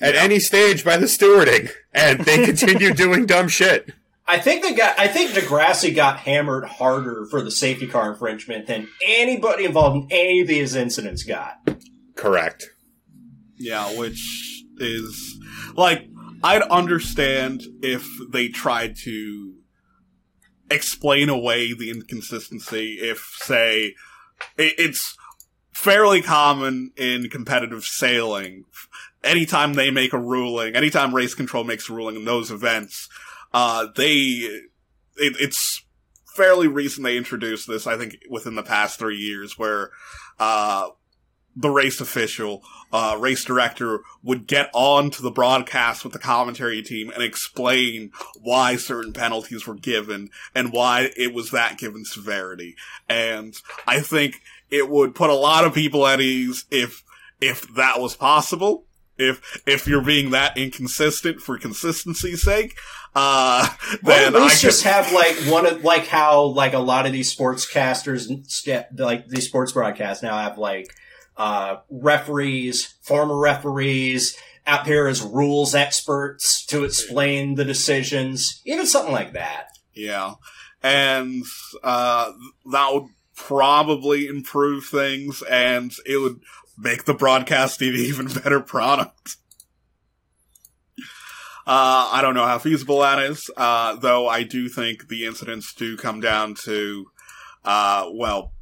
[0.00, 3.92] at any stage by the stewarding, and they continued doing dumb shit.
[4.26, 4.98] I think they got.
[4.98, 9.96] I think di Grassi got hammered harder for the safety car infringement than anybody involved
[9.96, 11.56] in any of these incidents got.
[12.14, 12.66] Correct.
[13.56, 15.38] Yeah, which is
[15.74, 16.06] like
[16.42, 19.54] I'd understand if they tried to
[20.70, 23.94] explain away the inconsistency if say
[24.56, 25.16] it, it's
[25.72, 28.64] fairly common in competitive sailing.
[29.24, 33.08] Anytime they make a ruling anytime race control makes a ruling in those events
[33.52, 34.62] uh they it,
[35.16, 35.82] it's
[36.36, 39.90] fairly recent they introduced this i think within the past 3 years where
[40.38, 40.88] uh
[41.60, 46.82] the race official, uh, race director would get on to the broadcast with the commentary
[46.82, 52.76] team and explain why certain penalties were given and why it was that given severity.
[53.08, 53.54] And
[53.86, 54.40] I think
[54.70, 57.02] it would put a lot of people at ease if,
[57.40, 58.84] if that was possible.
[59.18, 62.76] If, if you're being that inconsistent for consistency's sake,
[63.16, 63.68] uh,
[64.04, 66.78] Well, then at I least could, just have like one of like how like a
[66.78, 68.28] lot of these sportscasters
[68.96, 70.94] like these sports broadcasts now have like
[71.38, 74.36] uh, referees, former referees
[74.66, 79.68] out here as rules experts to explain the decisions, even something like that.
[79.94, 80.34] Yeah.
[80.82, 81.44] And
[81.82, 82.32] uh,
[82.70, 86.40] that would probably improve things and it would
[86.76, 89.36] make the broadcast an even better product.
[91.66, 95.74] Uh, I don't know how feasible that is, uh, though I do think the incidents
[95.74, 97.06] do come down to,
[97.62, 98.52] uh, well,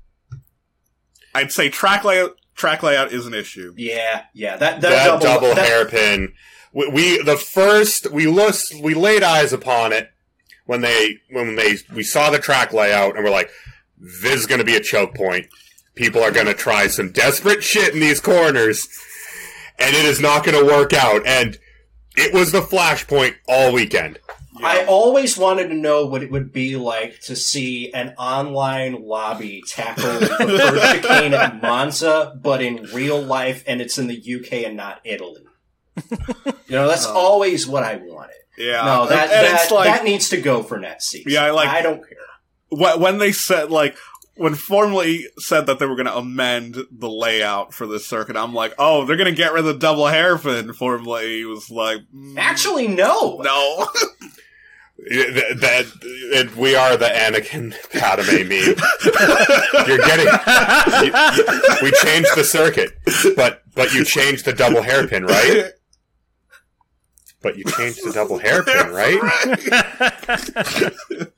[1.32, 3.72] I'd say track layout, track layout is an issue.
[3.76, 4.56] Yeah, yeah.
[4.56, 6.32] That that, That, double, double, that- hairpin
[6.72, 10.10] we, we the first we looked we laid eyes upon it
[10.66, 13.50] when they when they we saw the track layout and we're like,
[13.98, 15.46] this is going to be a choke point.
[15.94, 18.86] People are going to try some desperate shit in these corners,
[19.78, 21.26] and it is not going to work out.
[21.26, 21.58] And
[22.16, 24.18] it was the flashpoint all weekend.
[24.62, 29.62] I always wanted to know what it would be like to see an online lobby
[29.66, 34.76] tackle the chicane at Monza, but in real life, and it's in the UK and
[34.76, 35.42] not Italy.
[36.10, 37.14] You know, that's Oh.
[37.16, 38.34] always what I wanted.
[38.58, 41.30] Yeah, No, that and, and that, like that needs to go for net seats.
[41.30, 42.18] Yeah, I like- I don't care.
[42.70, 43.96] wh- when they said like
[44.38, 48.36] when Formula E said that they were going to amend the layout for this circuit,
[48.36, 50.74] I'm like, oh, they're going to get rid of the double hairpin.
[50.74, 53.38] Formally was like, mm, Actually, no.
[53.42, 53.88] no.
[55.08, 58.74] That, that it, we are the Anakin Padme meme.
[59.86, 60.26] You're getting.
[61.06, 61.12] You,
[61.82, 62.90] we changed the circuit,
[63.36, 65.70] but but you changed the double hairpin, right?
[67.40, 69.20] But you changed the double hairpin, right?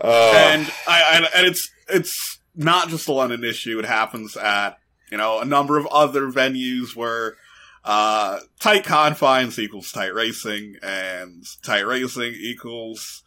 [0.00, 3.78] Uh, and I, I and it's it's not just a London issue.
[3.78, 4.78] It happens at
[5.12, 7.36] you know a number of other venues where
[7.84, 13.22] uh, tight confines equals tight racing, and tight racing equals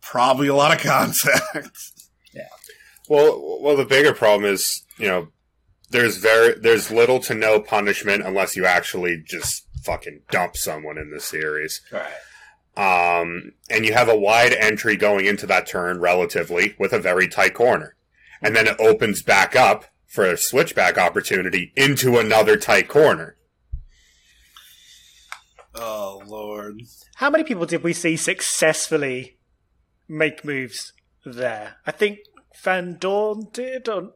[0.00, 1.78] probably a lot of contact.
[2.32, 2.48] Yeah.
[3.08, 5.28] Well, well, the bigger problem is, you know,
[5.90, 11.10] there's very there's little to no punishment unless you actually just fucking dump someone in
[11.10, 11.80] the series.
[11.92, 12.10] All right.
[12.76, 17.26] Um, and you have a wide entry going into that turn relatively with a very
[17.26, 17.96] tight corner,
[18.42, 23.36] and then it opens back up for a switchback opportunity into another tight corner.
[25.78, 26.82] Oh lord!
[27.16, 29.38] How many people did we see successfully
[30.08, 30.92] make moves
[31.24, 31.76] there?
[31.86, 32.18] I think
[32.62, 33.88] Vandoorne did.
[33.88, 34.12] Or,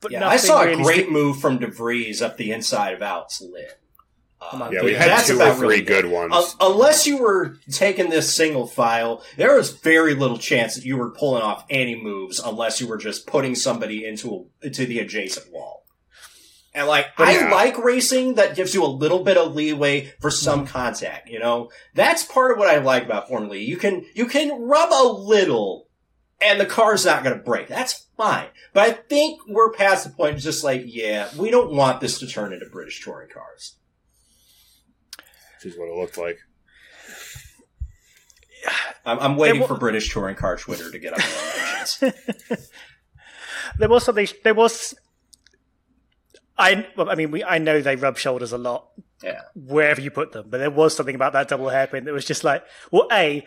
[0.00, 2.52] but Yeah, I nothing saw a really great sti- move from de Vries up the
[2.52, 3.64] inside of Alex Lynn.
[4.40, 4.70] Uh.
[4.72, 6.32] Yeah, we had that's two or three really good ones.
[6.32, 10.96] Uh, unless you were taking this single file, there was very little chance that you
[10.96, 15.00] were pulling off any moves unless you were just putting somebody into a, into the
[15.00, 15.84] adjacent wall.
[16.74, 17.50] And like, I Yeah.
[17.50, 20.72] like racing that gives you a little bit of leeway for some mm-hmm.
[20.72, 21.28] contact.
[21.28, 23.64] You know, that's part of what I like about Formula E.
[23.64, 25.88] You can you can rub a little,
[26.40, 27.68] and the car's not going to break.
[27.68, 28.48] That's fine.
[28.72, 30.36] But I think we're past the point.
[30.36, 33.76] It's just like, yeah, we don't want this to turn into British touring cars.
[35.56, 36.38] Which is what it looked like.
[39.06, 42.12] I'm, I'm waiting wa- for British touring car Twitter to get up.
[43.78, 44.28] There was something.
[44.44, 44.94] There was.
[46.58, 46.86] I.
[46.96, 47.44] Well, I mean, we.
[47.44, 48.88] I know they rub shoulders a lot
[49.22, 49.40] Yeah.
[49.54, 52.42] wherever you put them, but there was something about that double hairpin that was just
[52.44, 53.46] like, well, a,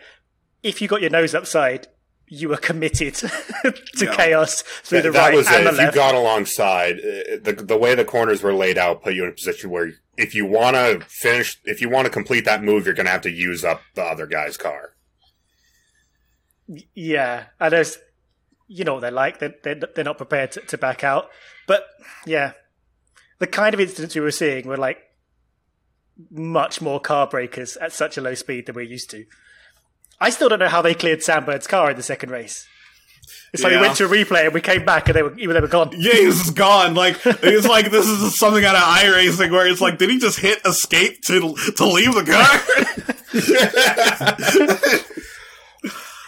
[0.62, 1.88] if you got your nose upside,
[2.28, 4.14] you were committed to Yeah.
[4.16, 5.64] chaos through That, the that right was and it.
[5.64, 5.94] the If you left.
[5.94, 9.32] got alongside, uh, the the way the corners were laid out put you in a
[9.32, 12.94] position where if you want to finish, if you want to complete that move, you're
[12.94, 14.90] going to have to use up the other guy's car.
[16.94, 17.98] Yeah, and there's,
[18.68, 19.38] you know what they're like.
[19.38, 21.28] They're, they're, they're not prepared to, to back out.
[21.66, 21.84] But
[22.24, 22.52] yeah,
[23.42, 24.98] the kind of incidents we were seeing were like
[26.30, 29.24] much more car breakers at such a low speed than we're used to.
[30.20, 32.66] I still don't know how they cleared Sam Bird's car in the second race.
[33.52, 33.80] It's like Yeah.
[33.80, 35.66] we went to a replay and we came back and they were even they were
[35.68, 35.90] gone.
[35.96, 36.94] Yeah, he's gone.
[36.94, 40.38] Like it's like this is something out of iRacing where it's like, did he just
[40.38, 43.32] hit escape to to leave the car?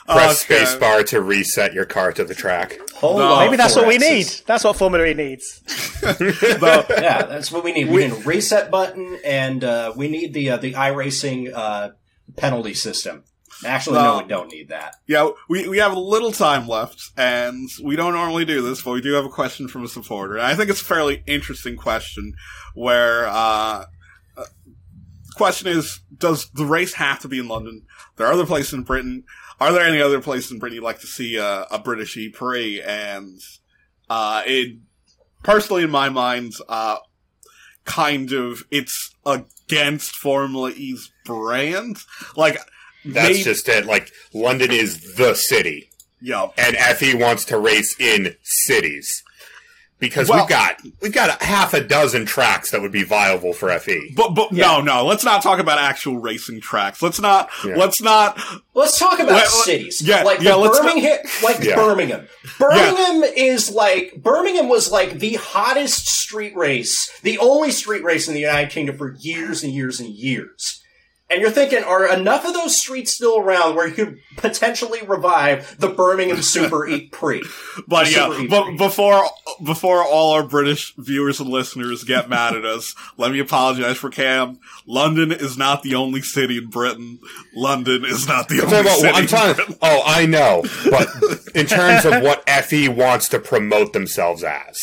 [0.07, 0.65] Press Okay.
[0.65, 2.79] spacebar to reset your car to the track.
[3.05, 3.33] Hold No.
[3.35, 3.45] on.
[3.45, 4.27] Maybe that's what we need.
[4.47, 5.61] That's what Formula E needs.
[6.01, 7.89] The- Yeah, that's what we need.
[7.89, 11.91] We, need a reset button, and uh, we need the uh, the iRacing uh,
[12.37, 13.25] penalty system.
[13.65, 14.23] Actually, no, No.
[14.23, 14.97] we don't need that.
[15.07, 18.93] yeah, we we have a little time left, and we don't normally do this, but
[18.93, 20.35] we do have a question from a supporter.
[20.37, 22.35] And I think it's a fairly interesting question.
[22.75, 23.85] Where uh,
[24.37, 24.45] uh,
[25.37, 27.83] question is, does the race have to be in London?
[28.17, 29.25] There are other places in Britain.
[29.61, 32.29] Are there any other places in Britain you'd like to see a, a British E
[32.29, 32.83] Prix?
[32.83, 33.41] And
[34.11, 34.79] uh, it
[35.43, 36.99] personally, in my mind, uh,
[37.85, 41.99] kind of it's against Formula E's brand.
[42.37, 42.59] Like
[43.05, 43.87] That's maybe- just it.
[43.87, 45.91] Like London is the city,
[46.21, 46.49] yeah.
[46.59, 49.23] and FE wants to race in cities
[50.09, 53.53] because Well- we've got we've got a half a dozen tracks that would be viable
[53.53, 53.71] for.
[53.79, 54.13] FE.
[54.15, 57.01] But but no no let's not talk about actual racing tracks.
[57.03, 57.77] Let's not Yeah.
[57.77, 58.39] let's not
[58.75, 60.03] Let's talk about Well, cities.
[60.03, 61.77] yeah, like yeah, the let's Birmingham, like Yeah.
[61.77, 62.27] Birmingham.
[62.59, 68.35] Birmingham is like Birmingham was like the hottest street race, the only street race in
[68.35, 70.81] the United Kingdom for years and years and years.
[71.31, 75.77] And you're thinking, are enough of those streets still around where you could potentially revive
[75.81, 77.43] the Birmingham Super Eat Pre?
[77.89, 78.77] But yeah, Super but easy.
[78.77, 79.25] before
[79.65, 84.11] before all our British viewers and listeners get mad at us, let me apologize for
[84.11, 84.59] Cam.
[84.87, 87.19] London is not the only city in Britain.
[87.57, 89.09] London is not the I'm only about- city.
[89.15, 89.55] I'm in talking.
[89.55, 89.79] Britain.
[89.81, 91.09] Oh, I know, but
[91.55, 94.79] in terms of what FE wants to promote themselves as,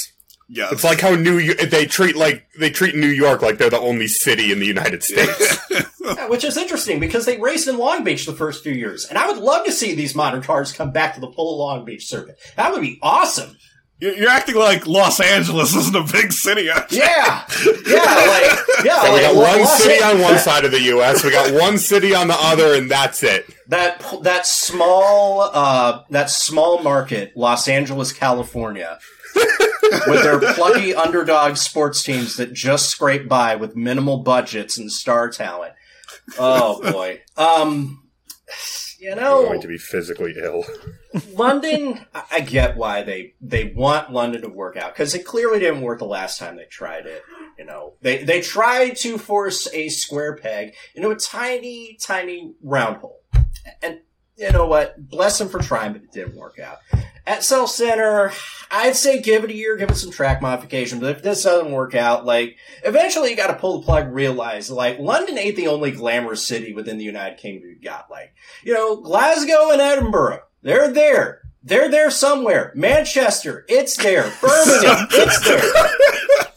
[0.54, 3.70] Yes, it's like how New York, they treat like they treat New York like they're
[3.70, 5.58] the only city in the United States.
[6.04, 9.06] Yeah, which is interesting because they raced in Long Beach the first few years.
[9.06, 11.86] And I would love to see these modern cars come back to the full Long
[11.86, 12.38] Beach circuit.
[12.58, 13.56] That would be awesome.
[14.00, 16.70] You're you're acting like Los Angeles isn't a big city.
[16.72, 16.98] actually.
[16.98, 17.46] Yeah.
[17.86, 20.82] Yeah, like, yeah, So we got one Los city on one Angeles- side of the
[20.82, 21.24] U.S.
[21.24, 23.46] We got one city on the other, and that's it.
[23.68, 28.98] that that small uh, that small market, Los Angeles, California,
[29.36, 35.30] with their plucky underdog sports teams that just scrape by with minimal budgets and star
[35.30, 35.74] talent.
[36.38, 38.04] Oh boy, um,
[39.00, 40.64] you I'm know, going to be physically ill.
[41.34, 42.06] London.
[42.14, 45.82] I I get why they they want London to work out because it clearly didn't
[45.82, 47.24] work the last time they tried it.
[47.58, 52.98] You know, they they tried to force a square peg into a tiny, tiny round
[52.98, 53.22] hole,
[53.82, 54.00] and
[54.36, 55.10] you know what?
[55.10, 56.78] Bless them for trying, but it didn't work out.
[57.28, 58.32] ExCeL Center,
[58.72, 61.00] I'd say give it a year, give it some track modification.
[61.00, 64.12] But if this doesn't work out, like eventually you got to pull the plug.
[64.12, 68.10] Realize like London ain't the only glamorous city within the United Kingdom you got.
[68.10, 71.42] Like you know, Glasgow and Edinburgh, they're there.
[71.64, 72.72] They're there somewhere.
[72.76, 74.24] Manchester, it's there.
[74.42, 75.62] Birmingham, it's there.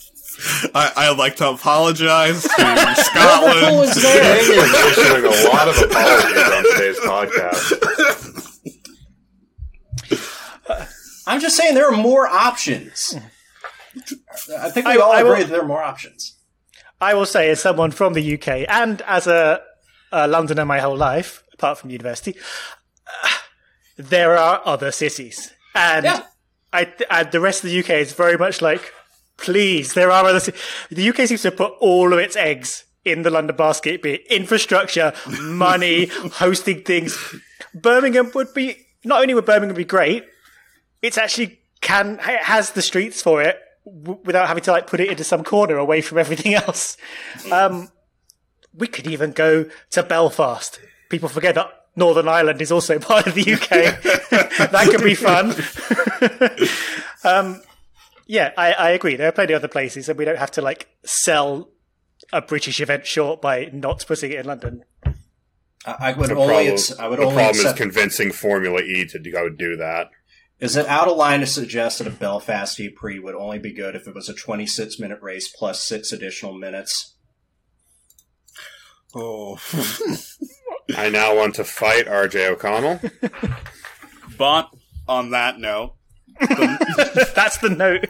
[0.75, 3.89] I, I'd like to apologize to Liverpool Scotland.
[3.89, 4.23] is there.
[4.23, 8.04] Dang is issuing a lot of apologies on today's podcast.
[11.27, 13.17] I'm just saying there are more options.
[14.59, 16.37] I think we I- all I will- agree that there are more options.
[17.01, 19.61] I will say, as someone from the UK and as a,
[20.13, 22.35] a Londoner my whole life, apart from university,
[23.07, 23.29] uh,
[23.97, 26.23] there are other cities, and Yeah.
[26.73, 28.93] I, and the rest of the UK is very much like,
[29.37, 30.41] please, there are other.
[30.41, 30.61] Cities.
[30.91, 34.27] The UK seems to put all of its eggs in the London basket, be it
[34.31, 37.17] infrastructure, money, hosting things.
[37.75, 40.25] Birmingham would be not only would Birmingham be great,
[41.05, 45.01] it's actually can it has the streets for it w- without having to like put
[45.01, 46.97] it into some corner away from everything else.
[47.53, 47.91] Um,
[48.73, 50.81] we could even go to Belfast.
[51.11, 53.69] People forget that Northern Ireland is also part of the UK.
[54.73, 55.55] that could be fun.
[57.25, 57.63] um,
[58.27, 59.17] yeah, I, I agree.
[59.17, 61.69] There are plenty of other places, and we don't have to like sell
[62.33, 64.85] a British event short by not putting it in London.
[65.87, 66.47] I, I would The only.
[66.55, 70.09] problem, It's, I would the only problem is convincing Formula E to go do that.
[70.65, 73.95] Is it out of line to suggest that a Belfast Prix would only be good
[73.95, 77.17] if it was a 26 minute race plus six additional minutes?
[79.15, 79.59] Oh.
[80.97, 82.99] I now want to fight RJ O'Connell.
[84.39, 84.71] but
[85.07, 85.97] on that note,
[86.41, 88.09] That's the note.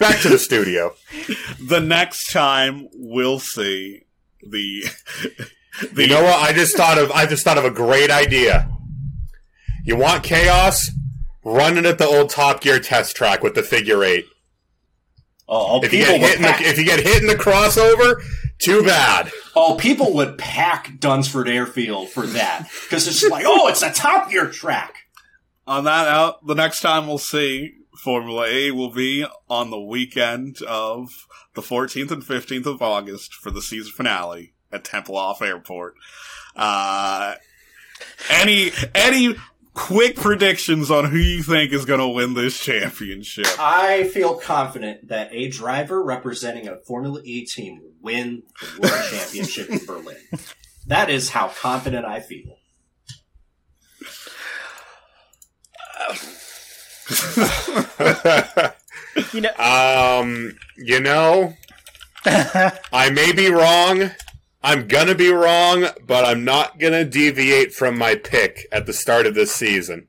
[0.00, 0.94] Back to the studio.
[1.64, 4.02] the next time we'll see
[4.42, 4.84] the
[5.92, 6.40] the You know what?
[6.40, 8.73] I just thought of I just thought of a great idea.
[9.84, 10.90] You want chaos?
[11.44, 14.24] Run it at the old Top Gear test track with the figure eight.
[15.46, 18.22] Oh, If you get hit in the, if you get hit in the crossover,
[18.58, 19.30] too bad.
[19.54, 23.92] oh, people would pack Dunsfold Airfield for that because it's just like, oh, it's a
[23.92, 24.94] Top Gear track.
[25.66, 30.62] on that out the next time we'll see Formula A will be on the weekend
[30.62, 35.94] of the 14th and 15th of August for the season finale at Tempelhof Airport.
[36.56, 37.34] Uh,
[38.30, 39.36] any any
[39.74, 43.46] quick predictions on who you think is going to win this championship?
[43.58, 49.02] I feel confident that a driver representing a Formula E team will win the World
[49.10, 50.16] Championship in Berlin.
[50.86, 52.56] That is how confident I feel.
[59.32, 61.54] You know, Um, you know,
[62.26, 64.10] I may be wrong.
[64.64, 69.26] I'm gonna be wrong, but I'm not gonna deviate from my pick at the start
[69.26, 70.08] of this season.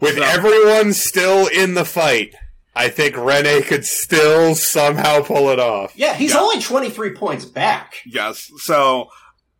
[0.00, 2.34] With So- everyone still in the fight,
[2.76, 5.92] I think Rene could still somehow pull it off.
[5.96, 6.38] Yeah, he's Yeah.
[6.40, 7.96] only 23 points back.
[8.06, 8.48] Yes.
[8.58, 9.08] So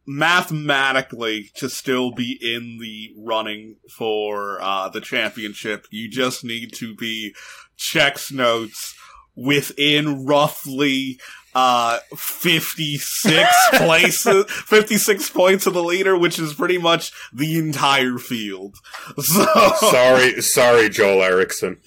[0.06, 6.94] mathematically, to still be in the running for uh, the championship, you just need to
[6.94, 7.34] be
[7.76, 8.94] checks notes
[9.34, 11.18] within roughly
[11.58, 18.76] uh 56 places 56 points of the leader which is pretty much the entire field
[19.18, 19.44] so
[19.90, 21.78] Sorry, sorry, Joel Eriksson.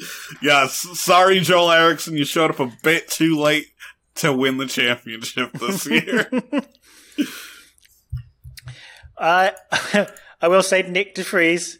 [0.41, 3.67] yes sorry joel eriksson you showed up a bit too late
[4.15, 6.29] to win the championship this year.
[9.17, 9.51] Uh,
[10.41, 11.79] I will say Nyck de Vries,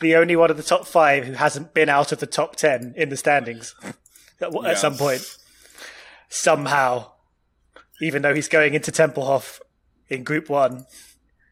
[0.00, 2.94] the only one of the top five who hasn't been out of the top ten
[2.96, 3.74] in the standings
[4.40, 5.22] at, at some point.
[6.28, 7.10] Somehow,
[8.00, 9.60] even though he's going into Tempelhof
[10.08, 10.86] in Group One,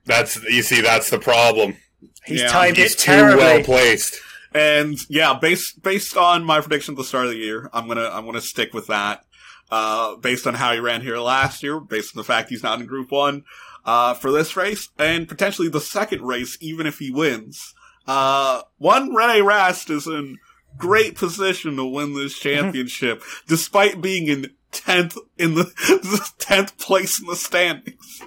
[0.05, 1.77] That's you see, that's the problem.
[2.25, 3.37] he's Yeah, timed He's it too terribly.
[3.45, 4.17] well placed.
[4.55, 8.11] And yeah, based based on my prediction at the start of the year, I'm gonna
[8.13, 9.25] I'm gonna stick with that.
[9.71, 12.79] Uh, based on how he ran here last year, based on the fact he's not
[12.79, 13.45] in Group One
[13.87, 17.73] uh, for this race, and potentially the second race, even if he wins.
[18.07, 20.37] Uh, one Rene Rast is in
[20.77, 27.27] great position to win this championship, despite being in tenth in the tenth place in
[27.27, 28.23] the standings.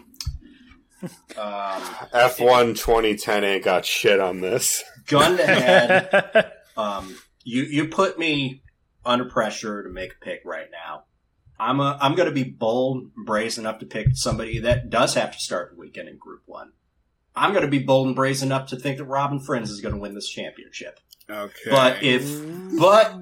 [1.37, 1.81] Um,
[2.13, 4.83] F1 2010 ain't got shit on this.
[5.07, 6.51] gun to head.
[6.77, 7.15] Um,
[7.45, 8.61] you you put me
[9.05, 11.03] under pressure to make a pick right now.
[11.57, 15.31] I'm a, I'm going to be bold, brazen enough to pick somebody that does have
[15.31, 16.73] to start the weekend in Group One.
[17.33, 19.95] I'm going to be bold and brazen enough to think that Robin Frijns is going
[19.95, 20.99] to win this championship.
[21.29, 22.25] Okay, But if,
[22.77, 23.15] but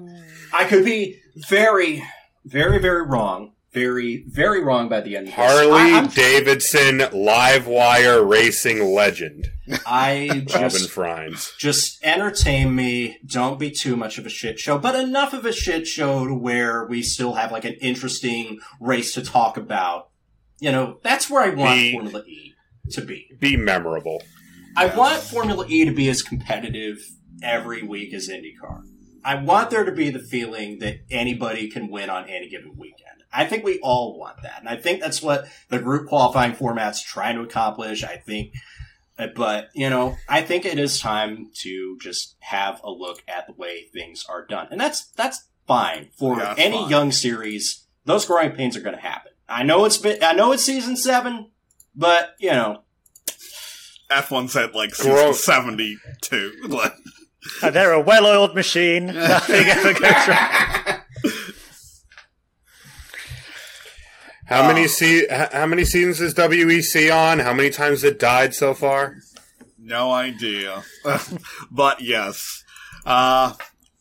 [0.52, 2.02] I could be very,
[2.44, 3.52] very, very wrong.
[3.72, 5.34] Very, very wrong by the end of this.
[5.34, 9.48] Harley I, Davidson live wire racing legend.
[9.84, 11.56] I Robin just Frijns.
[11.58, 13.18] just entertain me.
[13.26, 16.34] Don't be too much of a shit show, but enough of a shit show to
[16.34, 20.10] where we still have like an interesting race to talk about.
[20.60, 22.52] You know, that's where I want The- Formula E
[22.92, 23.26] to be.
[23.40, 24.22] Be memorable.
[24.76, 26.98] I want Formula E to be as competitive
[27.42, 28.82] every week as IndyCar.
[29.24, 33.22] I want there to be the feeling that anybody can win on any given weekend.
[33.32, 34.60] I think we all want that.
[34.60, 38.04] And I think that's what the group qualifying format's trying to accomplish.
[38.04, 38.52] I think,
[39.18, 43.46] uh, but, you know, I think it is time to just have a look at
[43.46, 44.68] the way things are done.
[44.70, 46.90] And that's, that's fine for Yeah, that's any fine.
[46.90, 47.86] young series.
[48.04, 49.32] Those growing pains are going to happen.
[49.48, 51.50] I know it's been, I know it's season seven,
[51.96, 52.82] but, you know,
[54.10, 56.52] F1 said like season seventy two.
[56.68, 56.92] Like,
[57.62, 59.06] And they're a well-oiled machine.
[59.14, 61.00] Nothing ever goes wrong.
[64.46, 64.68] How Oh.
[64.68, 67.38] many se- How many seasons is WEC on?
[67.38, 69.16] How many times it died so far?
[69.78, 70.82] No idea.
[71.70, 72.62] but yes.
[73.06, 73.54] Uh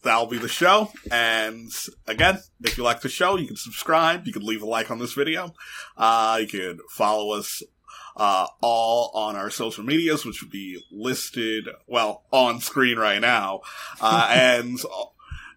[0.03, 0.91] that'll be the show.
[1.11, 1.71] And
[2.07, 4.99] again, if you like the show, you can subscribe, you can leave a like on
[4.99, 5.53] this video.
[5.95, 7.61] Uh you can follow us
[8.15, 13.61] uh all on our social medias, which would be listed well on screen right now.
[14.01, 14.79] Uh and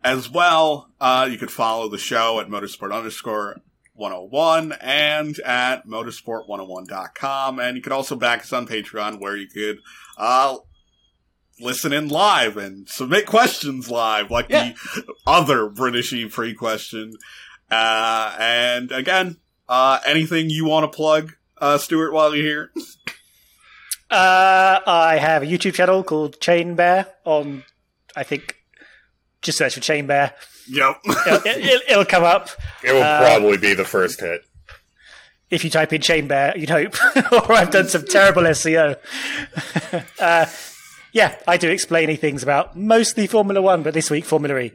[0.05, 3.61] as well, uh you could follow the show at motorsport underscore
[3.95, 7.59] 101 and at motorsport101.com.
[7.59, 9.79] And you can also back us on Patreon where you could,
[10.19, 10.57] uh,
[11.59, 14.73] listen in live and submit questions live like Yeah.
[14.95, 17.15] the other British E-Prix question.
[17.71, 19.39] Uh, and again,
[19.69, 22.71] uh, anything you want to plug, uh, Stuart, while you're here?
[24.11, 27.65] Uh, I have a YouTube channel called Chain Bear on,
[28.15, 28.57] I think,
[29.43, 30.35] just search for Chain Bear.
[30.69, 30.97] Yep.
[31.27, 32.51] It'll, it, it'll come up.
[32.85, 34.43] It will Uh, probably be the first hit.
[35.51, 36.97] if you type in chain bear, you'd hope.
[37.33, 38.97] or I've done some terrible SEO.
[40.21, 40.47] uh,
[41.13, 44.73] yeah, I do explainy things about mostly Formula One, but this week Formula E.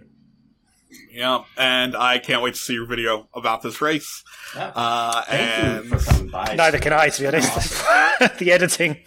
[1.12, 1.43] yeah.
[1.57, 4.24] And I can't wait to see your video about this race.
[4.55, 4.72] yeah.
[4.76, 6.55] Uh, thank and you for coming by.
[6.55, 7.84] Neither can I, to be honest.
[8.39, 8.97] the editing.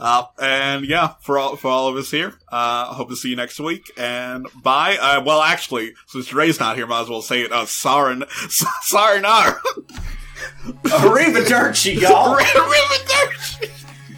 [0.00, 3.28] Uh, and yeah, for all for all of us here, uh, I hope to see
[3.28, 3.88] you next week.
[3.96, 4.96] And bye.
[5.00, 7.52] Uh, well, actually, since Ray's not here, might as well say it.
[7.52, 8.22] Uh, Sarin,
[8.92, 9.60] Sarinar.
[10.84, 12.36] Arrivederci, y'all.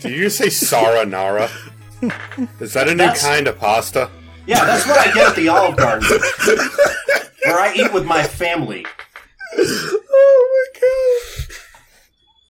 [0.00, 1.50] Did you just say Saranara?
[2.60, 4.10] Is that a new That's- kind of pasta?
[4.46, 6.06] Yeah, that's what I get at the Olive Garden,
[7.44, 8.84] where I eat with my family.
[9.56, 11.63] Oh my god.